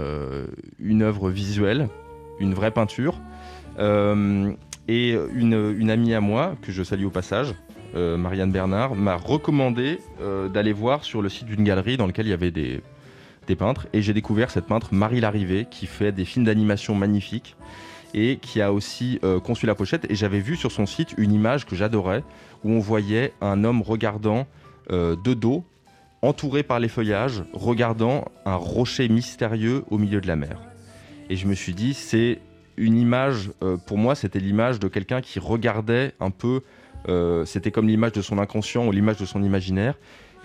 une 0.80 1.02
œuvre 1.02 1.32
visuelle, 1.32 1.90
une 2.40 2.54
vraie 2.54 2.70
peinture. 2.70 3.20
Et 4.90 5.12
une, 5.36 5.76
une 5.78 5.90
amie 5.90 6.14
à 6.14 6.22
moi, 6.22 6.56
que 6.62 6.72
je 6.72 6.82
salue 6.84 7.06
au 7.06 7.10
passage, 7.10 7.54
euh, 7.96 8.18
Marianne 8.18 8.52
Bernard, 8.52 8.96
m'a 8.96 9.16
recommandé 9.16 10.00
euh, 10.22 10.50
d'aller 10.50 10.74
voir 10.74 11.04
sur 11.04 11.22
le 11.22 11.30
site 11.30 11.46
d'une 11.46 11.64
galerie 11.64 11.98
dans 11.98 12.06
laquelle 12.06 12.28
il 12.28 12.32
y 12.32 12.34
avait 12.34 12.52
des, 12.52 12.82
peintres. 13.58 13.88
Et 13.94 14.02
j'ai 14.02 14.14
découvert 14.14 14.52
cette 14.52 14.66
peintre, 14.66 14.90
Marie 14.94 15.22
Larrivée, 15.22 15.68
qui 15.72 15.86
fait 15.86 16.12
des 16.12 16.26
films 16.26 16.44
d'animation 16.46 16.96
magnifiques 16.96 17.56
et 18.14 18.40
qui 18.42 18.62
a 18.62 18.74
aussi 18.74 19.20
euh, 19.24 19.40
conçu 19.40 19.66
la 19.66 19.74
pochette. 19.74 20.06
Et 20.12 20.16
j'avais 20.16 20.42
vu 20.42 20.58
sur 20.58 20.72
son 20.72 20.86
site 20.86 21.14
une 21.18 21.32
image 21.32 21.66
que 21.66 21.76
j'adorais, 21.76 22.24
où 22.66 22.72
on 22.72 22.80
voyait 22.80 23.34
un 23.40 23.64
homme 23.64 23.82
regardant 23.82 24.48
de 24.90 25.34
dos 25.34 25.66
entouré 26.22 26.64
par 26.64 26.80
les 26.80 26.88
feuillages, 26.88 27.44
regardant 27.52 28.26
un 28.46 28.56
rocher 28.56 29.10
mystérieux 29.10 29.84
au 29.90 29.98
milieu 29.98 30.22
de 30.22 30.28
la 30.28 30.38
mer. 30.38 30.62
Et 31.30 31.36
je 31.36 31.46
me 31.46 31.54
suis 31.54 31.74
dit, 31.74 31.94
c'est 31.94 32.40
une 32.78 32.98
image, 32.98 33.52
pour 33.86 33.98
moi, 33.98 34.16
c'était 34.16 34.40
l'image 34.40 34.80
de 34.80 34.88
quelqu'un 34.88 35.20
qui 35.20 35.40
regardait 35.40 36.14
un 36.22 36.32
peu, 36.32 36.62
euh, 37.08 37.46
c'était 37.46 37.72
comme 37.72 37.88
l'image 37.88 38.12
de 38.14 38.22
son 38.22 38.38
inconscient 38.40 38.86
ou 38.88 38.92
l'image 38.92 39.18
de 39.18 39.26
son 39.26 39.44
imaginaire. 39.44 39.96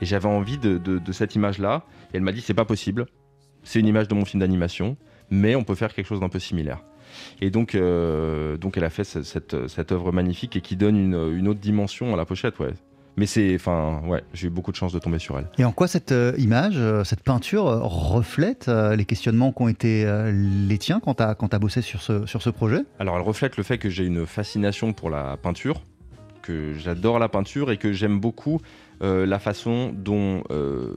Et 0.00 0.06
j'avais 0.06 0.28
envie 0.28 0.58
de, 0.58 0.78
de- 0.78 0.98
de 0.98 1.12
cette 1.12 1.34
image-là. 1.34 1.84
Et 2.12 2.16
elle 2.16 2.22
m'a 2.22 2.32
dit, 2.32 2.40
c'est 2.40 2.54
pas 2.54 2.64
possible. 2.64 3.06
C'est 3.62 3.78
une 3.78 3.86
image 3.86 4.08
de 4.08 4.14
mon 4.14 4.24
film 4.24 4.40
d'animation, 4.40 4.96
mais 5.30 5.54
on 5.54 5.62
peut 5.64 5.76
faire 5.76 5.94
quelque 5.94 6.06
chose 6.06 6.20
d'un 6.20 6.28
peu 6.28 6.40
similaire. 6.40 6.82
Et 7.40 7.50
donc, 7.50 7.74
euh, 7.74 8.56
donc 8.56 8.76
elle 8.76 8.84
a 8.84 8.90
fait 8.90 9.04
ce- 9.04 9.22
cette, 9.22 9.68
cette 9.68 9.92
œuvre 9.92 10.10
magnifique 10.12 10.56
et 10.56 10.60
qui 10.60 10.76
donne 10.76 10.96
une, 10.96 11.36
une 11.36 11.46
autre 11.46 11.60
dimension 11.60 12.12
à 12.14 12.16
la 12.16 12.24
pochette, 12.24 12.58
ouais. 12.58 12.72
Mais 13.18 13.26
c'est, 13.26 13.54
enfin, 13.54 14.00
ouais, 14.06 14.24
j'ai 14.32 14.46
eu 14.46 14.50
beaucoup 14.50 14.72
de 14.72 14.76
chance 14.76 14.94
de 14.94 14.98
tomber 14.98 15.18
sur 15.18 15.38
elle. 15.38 15.46
Et 15.58 15.64
en 15.66 15.72
quoi 15.72 15.86
cette 15.86 16.12
euh, 16.12 16.32
image, 16.38 16.76
euh, 16.78 17.04
cette 17.04 17.22
peinture 17.22 17.66
euh, 17.68 17.80
reflète 17.82 18.68
les 18.68 19.04
questionnements 19.04 19.52
qui 19.52 19.62
ont 19.62 19.68
été 19.68 20.04
les 20.32 20.78
tiens 20.78 20.98
quand 20.98 21.16
tu 21.16 21.22
as, 21.22 21.58
bossé 21.58 21.82
sur 21.82 22.00
ce, 22.00 22.24
sur 22.24 22.40
ce 22.40 22.48
projet? 22.48 22.80
Alors, 22.98 23.16
elle 23.16 23.22
reflète 23.22 23.58
le 23.58 23.62
fait 23.62 23.76
que 23.76 23.90
j'ai 23.90 24.06
une 24.06 24.26
fascination 24.26 24.94
pour 24.94 25.10
la 25.10 25.36
peinture, 25.36 25.82
que 26.42 26.74
j'adore 26.74 27.18
la 27.18 27.28
peinture 27.28 27.70
et 27.70 27.76
que 27.76 27.92
j'aime 27.92 28.20
beaucoup 28.20 28.60
euh, 29.02 29.26
la 29.26 29.38
façon 29.38 29.92
dont 29.96 30.44
euh, 30.50 30.94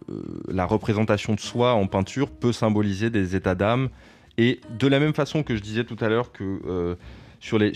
la 0.48 0.66
représentation 0.66 1.34
de 1.34 1.39
soi 1.39 1.74
en 1.74 1.88
peinture 1.88 2.30
peut 2.30 2.52
symboliser 2.52 3.10
des 3.10 3.36
états 3.36 3.56
d'âme. 3.56 3.89
Et 4.38 4.60
de 4.78 4.88
la 4.88 5.00
même 5.00 5.14
façon 5.14 5.43
que 5.43 5.56
je 5.56 5.62
disais 5.62 5.86
tout 5.86 5.98
à 6.02 6.10
l'heure 6.10 6.32
que 6.32 6.60
euh, 6.68 6.96
sur 7.39 7.58
les, 7.58 7.74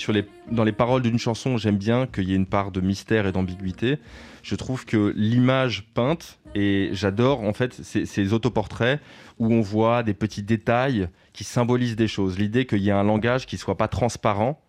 dans 0.52 0.64
les 0.64 0.72
paroles 0.72 1.02
d'une 1.02 1.20
chanson, 1.20 1.58
j'aime 1.58 1.78
bien 1.78 2.06
qu'il 2.06 2.30
y 2.30 2.34
ait 2.34 2.36
une 2.36 2.46
part 2.46 2.72
de 2.72 2.82
mystère 2.82 3.28
et 3.28 3.32
d'ambiguïté. 3.32 3.98
Je 4.44 4.56
trouve 4.56 4.86
que 4.86 5.14
l'image 5.16 5.88
peinte, 5.94 6.40
et 6.56 6.90
j'adore 6.92 7.42
en 7.42 7.54
fait 7.54 7.74
ces, 7.74 8.06
ces 8.06 8.34
autoportraits 8.34 9.00
où 9.38 9.54
on 9.54 9.62
voit 9.62 10.04
des 10.04 10.14
petits 10.14 10.44
détails 10.44 11.08
qui 11.34 11.44
symbolisent 11.44 11.96
des 11.96 12.08
choses. 12.08 12.38
L'idée 12.38 12.66
qu'il 12.66 12.80
y 12.80 12.90
ait 12.90 12.94
un 12.94 13.04
langage 13.04 13.46
qui 13.46 13.58
soit 13.58 13.78
pas 13.78 13.88
transparent, 13.88 14.60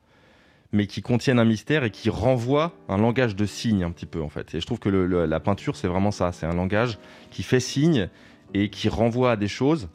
mais 0.73 0.87
qui 0.87 1.03
contienne 1.03 1.39
un 1.39 1.45
mystère 1.45 1.85
et 1.85 1.91
qui 1.91 2.11
renvoie 2.11 2.73
un 2.89 2.99
langage 2.99 3.37
de 3.37 3.47
signes 3.47 3.83
un 3.83 3.91
petit 3.91 4.07
peu 4.07 4.23
en 4.23 4.29
fait. 4.29 4.55
Et 4.55 4.61
je 4.61 4.67
trouve 4.67 4.79
que 4.79 4.89
la 4.89 5.41
peinture 5.41 5.77
c'est 5.77 5.89
vraiment 5.89 6.11
ça, 6.11 6.33
c'est 6.33 6.47
un 6.47 6.55
langage 6.55 6.99
qui 7.31 7.43
fait 7.43 7.61
signe 7.61 8.09
et 8.55 8.71
qui 8.71 8.89
renvoie 8.89 9.33
à 9.33 9.37
des 9.37 9.49
choses 9.49 9.89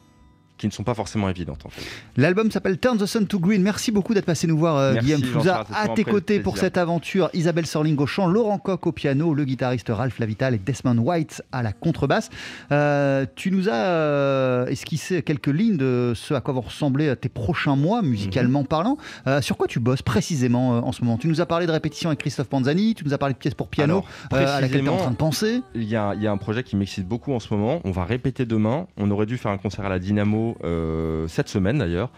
qui 0.58 0.66
ne 0.66 0.72
sont 0.72 0.84
pas 0.84 0.94
forcément 0.94 1.28
évidentes 1.28 1.64
en 1.66 1.68
fait. 1.68 1.82
L'album 2.16 2.50
s'appelle 2.50 2.78
Turn 2.78 2.96
the 2.98 3.06
Sun 3.06 3.26
to 3.26 3.38
Green. 3.38 3.62
Merci 3.62 3.92
beaucoup 3.92 4.14
d'être 4.14 4.24
passé 4.24 4.46
nous 4.46 4.56
voir, 4.58 4.76
euh, 4.76 4.92
Merci, 4.94 5.06
Guillaume 5.06 5.22
Flouza. 5.24 5.64
À 5.74 5.88
tes 5.88 6.04
côtés 6.04 6.40
pour 6.40 6.56
cette 6.58 6.76
aventure, 6.78 7.28
Isabelle 7.34 7.66
Sorling 7.66 7.96
au 7.98 8.06
chant, 8.06 8.26
Laurent 8.26 8.58
Coq 8.58 8.86
au 8.86 8.92
piano, 8.92 9.34
le 9.34 9.44
guitariste 9.44 9.88
Ralph 9.90 10.18
Lavital 10.18 10.54
et 10.54 10.58
Desmond 10.58 10.98
White 10.98 11.42
à 11.52 11.62
la 11.62 11.72
contrebasse. 11.72 12.30
Euh, 12.72 13.26
tu 13.36 13.50
nous 13.50 13.68
as 13.68 13.72
euh, 13.74 14.66
esquissé 14.66 15.22
quelques 15.22 15.46
lignes 15.48 15.76
de 15.76 16.12
ce 16.14 16.34
à 16.34 16.40
quoi 16.40 16.54
vont 16.54 16.60
ressembler 16.62 17.14
tes 17.16 17.28
prochains 17.28 17.76
mois, 17.76 18.02
musicalement 18.02 18.60
Mhm. 18.60 18.66
parlant. 18.66 18.96
Euh, 19.26 19.40
sur 19.40 19.56
quoi 19.56 19.66
tu 19.66 19.80
bosses 19.80 20.02
précisément 20.02 20.70
en 20.86 20.92
ce 20.92 21.02
moment? 21.02 21.16
Tu 21.18 21.28
nous 21.28 21.40
as 21.40 21.46
parlé 21.46 21.66
de 21.66 21.72
répétition 21.72 22.08
avec 22.08 22.20
Christophe 22.20 22.48
Panzani, 22.48 22.94
tu 22.94 23.04
nous 23.04 23.12
as 23.14 23.18
parlé 23.18 23.34
de 23.34 23.38
pièces 23.38 23.54
pour 23.54 23.68
piano 23.68 24.04
Alors, 24.32 24.48
à 24.48 24.60
laquelle 24.60 24.80
tu 24.80 24.86
es 24.86 24.88
en 24.90 24.96
train 24.96 25.10
de 25.10 25.16
penser. 25.16 25.62
Il 25.74 25.84
y, 25.84 25.96
a, 25.96 26.14
il 26.14 26.22
y 26.22 26.26
a 26.26 26.32
un 26.32 26.36
projet 26.36 26.62
qui 26.62 26.76
m'excite 26.76 27.06
beaucoup 27.06 27.32
en 27.32 27.40
ce 27.40 27.52
moment. 27.52 27.80
On 27.84 27.90
va 27.90 28.04
répéter 28.04 28.46
demain. 28.46 28.86
On 28.96 29.10
aurait 29.10 29.26
dû 29.26 29.36
faire 29.38 29.50
un 29.50 29.58
concert 29.58 29.84
à 29.84 29.88
la 29.88 29.98
Dynamo 29.98 30.45
euh, 30.64 31.26
cette 31.28 31.48
semaine 31.48 31.78
d'ailleurs. 31.78 32.10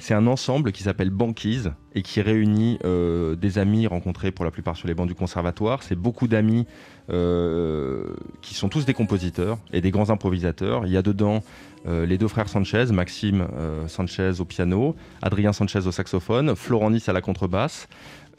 C'est 0.00 0.14
un 0.14 0.26
ensemble 0.26 0.72
qui 0.72 0.82
s'appelle 0.82 1.10
Banquise 1.10 1.72
et 1.94 2.02
qui 2.02 2.20
réunit 2.20 2.78
euh, 2.84 3.36
des 3.36 3.58
amis 3.58 3.86
rencontrés 3.86 4.32
pour 4.32 4.44
la 4.44 4.50
plupart 4.50 4.76
sur 4.76 4.88
les 4.88 4.94
bancs 4.94 5.06
du 5.06 5.14
conservatoire. 5.14 5.82
C'est 5.82 5.94
beaucoup 5.94 6.26
d'amis 6.26 6.66
euh, 7.10 8.12
qui 8.42 8.54
sont 8.54 8.68
tous 8.68 8.84
des 8.84 8.92
compositeurs 8.92 9.58
et 9.72 9.80
des 9.80 9.92
grands 9.92 10.10
improvisateurs. 10.10 10.86
Il 10.86 10.92
y 10.92 10.96
a 10.96 11.02
dedans 11.02 11.42
les 11.86 12.16
deux 12.16 12.28
frères 12.28 12.48
Sanchez, 12.48 12.86
Maxime 12.92 13.46
Sanchez 13.88 14.40
au 14.40 14.46
piano, 14.46 14.96
Adrien 15.20 15.52
Sanchez 15.52 15.86
au 15.86 15.92
saxophone, 15.92 16.56
Florent 16.56 16.88
Nice 16.88 17.10
à 17.10 17.12
la 17.12 17.20
contrebasse, 17.20 17.88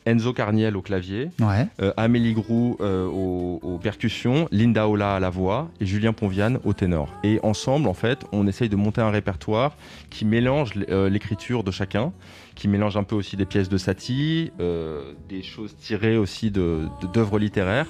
Enzo 0.05 0.33
Carniel 0.33 0.77
au 0.77 0.81
clavier, 0.81 1.29
Ouais. 1.41 1.67
euh, 1.81 1.91
Amélie 1.97 2.33
Groux 2.33 2.77
euh, 2.79 3.07
aux, 3.07 3.59
aux 3.63 3.77
percussions, 3.77 4.47
Linda 4.51 4.87
Ola 4.87 5.15
à 5.15 5.19
la 5.19 5.29
voix 5.29 5.69
et 5.81 5.85
Julien 5.85 6.13
Ponviane 6.13 6.59
au 6.63 6.73
ténor. 6.73 7.09
Et 7.23 7.39
ensemble, 7.43 7.87
en 7.87 7.93
fait, 7.93 8.19
on 8.31 8.45
essaye 8.47 8.69
de 8.69 8.75
monter 8.75 9.01
un 9.01 9.09
répertoire 9.09 9.75
qui 10.09 10.25
mélange 10.25 10.71
euh, 10.89 11.09
l'écriture 11.09 11.63
de 11.63 11.71
chacun, 11.71 12.11
qui 12.55 12.67
mélange 12.67 12.97
un 12.97 13.03
peu 13.03 13.15
aussi 13.15 13.35
des 13.35 13.45
pièces 13.45 13.69
de 13.69 13.77
Satie, 13.77 14.51
euh, 14.59 15.13
des 15.27 15.41
choses 15.41 15.75
tirées 15.75 16.17
aussi 16.17 16.51
de- 16.51 16.83
de- 17.01 17.07
d'œuvres 17.07 17.39
littéraires. 17.39 17.87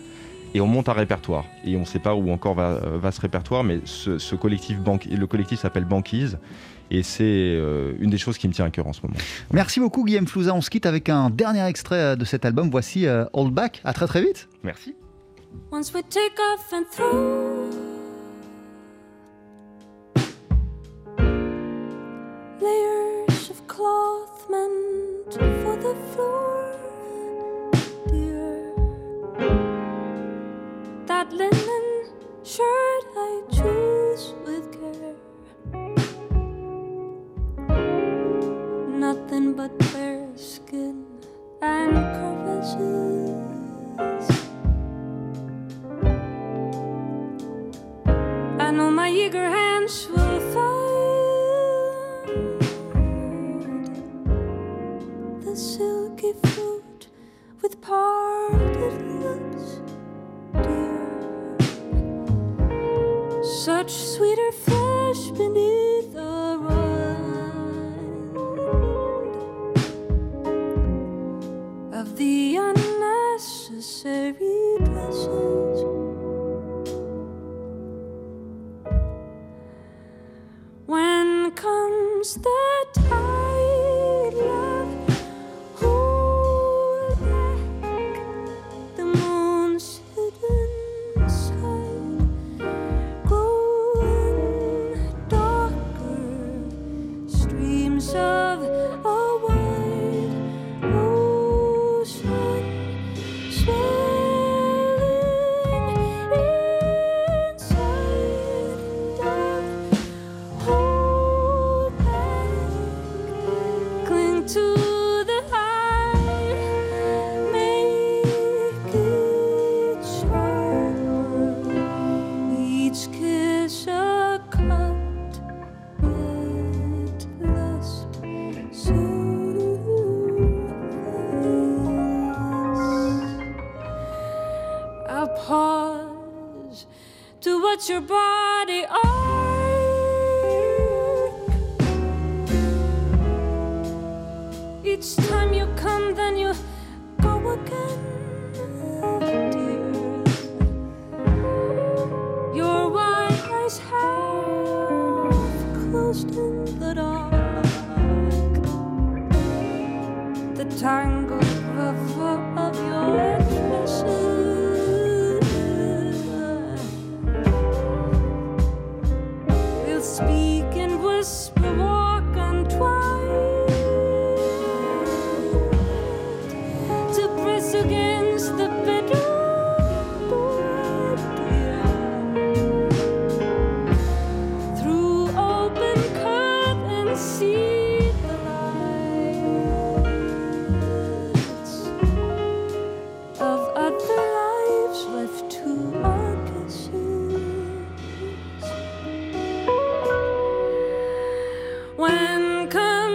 Et 0.54 0.62
on 0.62 0.68
monte 0.68 0.88
un 0.88 0.94
répertoire. 0.94 1.44
Et 1.66 1.76
on 1.76 1.82
ne 1.82 1.86
sait 1.86 2.00
pas 2.00 2.16
où 2.16 2.32
encore 2.32 2.54
va, 2.54 2.80
va 2.80 3.12
ce 3.12 3.20
répertoire, 3.20 3.66
mais 3.66 3.80
ce, 3.84 4.18
ce 4.20 4.36
collectif, 4.36 4.78
le 5.12 5.28
collectif 5.28 5.60
s'appelle 5.60 5.84
Banquise. 5.84 6.38
Et 6.92 7.04
c'est 7.04 7.24
euh, 7.24 7.94
une 8.00 8.10
des 8.10 8.18
choses 8.18 8.38
qui 8.38 8.48
me 8.48 8.54
tient 8.54 8.66
à 8.66 8.70
cœur 8.70 8.88
en 8.88 8.94
ce 8.94 9.02
moment. 9.02 9.16
Merci 9.52 9.80
beaucoup, 9.80 10.04
Guillaume 10.04 10.28
Flouza. 10.28 10.54
On 10.54 10.62
se 10.62 10.70
quitte 10.70 10.86
avec 10.86 11.10
un 11.10 11.30
dernier 11.30 11.66
extrait 11.66 12.00
euh, 12.00 12.16
de 12.16 12.26
cet 12.26 12.46
album. 12.46 12.70
Voici 12.70 13.08
euh, 13.08 13.26
Hold 13.34 13.54
Back. 13.54 13.82
À 13.84 13.94
très 13.94 14.08
très 14.08 14.22
vite. 14.22 14.48
Merci. 14.64 14.96
Once 15.72 15.94
we 15.94 16.04
take 16.10 16.36
off 16.54 16.74
and 16.74 16.86
throw 16.92 17.70
layers 22.62 23.50
of 23.50 23.68
cloth 23.68 24.50
meant 24.50 25.34
for 25.64 25.76
the 25.78 25.96
floor, 26.12 27.72
dear. 28.10 28.74
That 31.08 31.32
linen 31.32 31.86
shirt 32.44 33.06
I 33.16 33.42
choose 33.52 34.34
with 34.46 34.72
care. 34.72 35.15
Nothing 39.36 39.54
but 39.54 39.78
bare 39.92 40.30
skin 40.38 41.04
and 41.62 41.94
caresses. 42.16 42.80
I 48.58 48.72
know 48.72 48.90
my 48.92 49.10
eager 49.10 49.50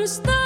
comes 0.01 0.21
the 0.21 0.40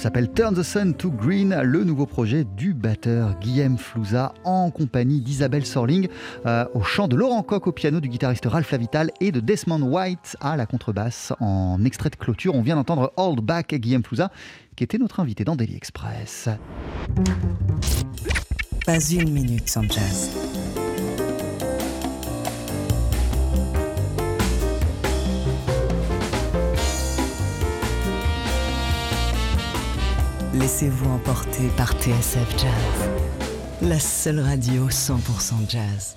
s'appelle 0.00 0.32
Turn 0.32 0.54
the 0.54 0.62
Sun 0.62 0.94
to 0.94 1.10
Green, 1.10 1.60
le 1.62 1.84
nouveau 1.84 2.06
projet 2.06 2.44
du 2.56 2.72
batteur 2.72 3.38
Guillaume 3.38 3.76
Flouza 3.76 4.32
en 4.44 4.70
compagnie 4.70 5.20
d'Isabelle 5.20 5.66
Sorling 5.66 6.08
euh, 6.46 6.64
au 6.72 6.82
chant 6.82 7.06
de 7.06 7.16
Laurent 7.16 7.42
Coq 7.42 7.66
au 7.66 7.72
piano, 7.72 8.00
du 8.00 8.08
guitariste 8.08 8.46
Ralph 8.46 8.70
Lavital 8.70 9.10
et 9.20 9.30
de 9.30 9.40
Desmond 9.40 9.82
White 9.82 10.38
à 10.40 10.56
la 10.56 10.64
contrebasse. 10.64 11.34
En 11.38 11.84
extrait 11.84 12.08
de 12.08 12.16
clôture, 12.16 12.54
on 12.54 12.62
vient 12.62 12.76
d'entendre 12.76 13.12
Hold 13.18 13.40
Back 13.40 13.74
Guillaume 13.74 14.02
Flouza 14.02 14.30
qui 14.74 14.84
était 14.84 14.96
notre 14.96 15.20
invité 15.20 15.44
dans 15.44 15.54
Daily 15.54 15.76
Express. 15.76 16.48
Pas 18.86 19.10
une 19.10 19.30
minute 19.30 19.68
sans 19.68 19.82
jazz. 19.82 20.49
Laissez-vous 30.60 31.10
emporter 31.10 31.68
par 31.78 31.92
TSF 31.92 32.58
Jazz, 32.58 33.08
la 33.80 33.98
seule 33.98 34.40
radio 34.40 34.90
100% 34.90 35.66
jazz. 35.66 36.16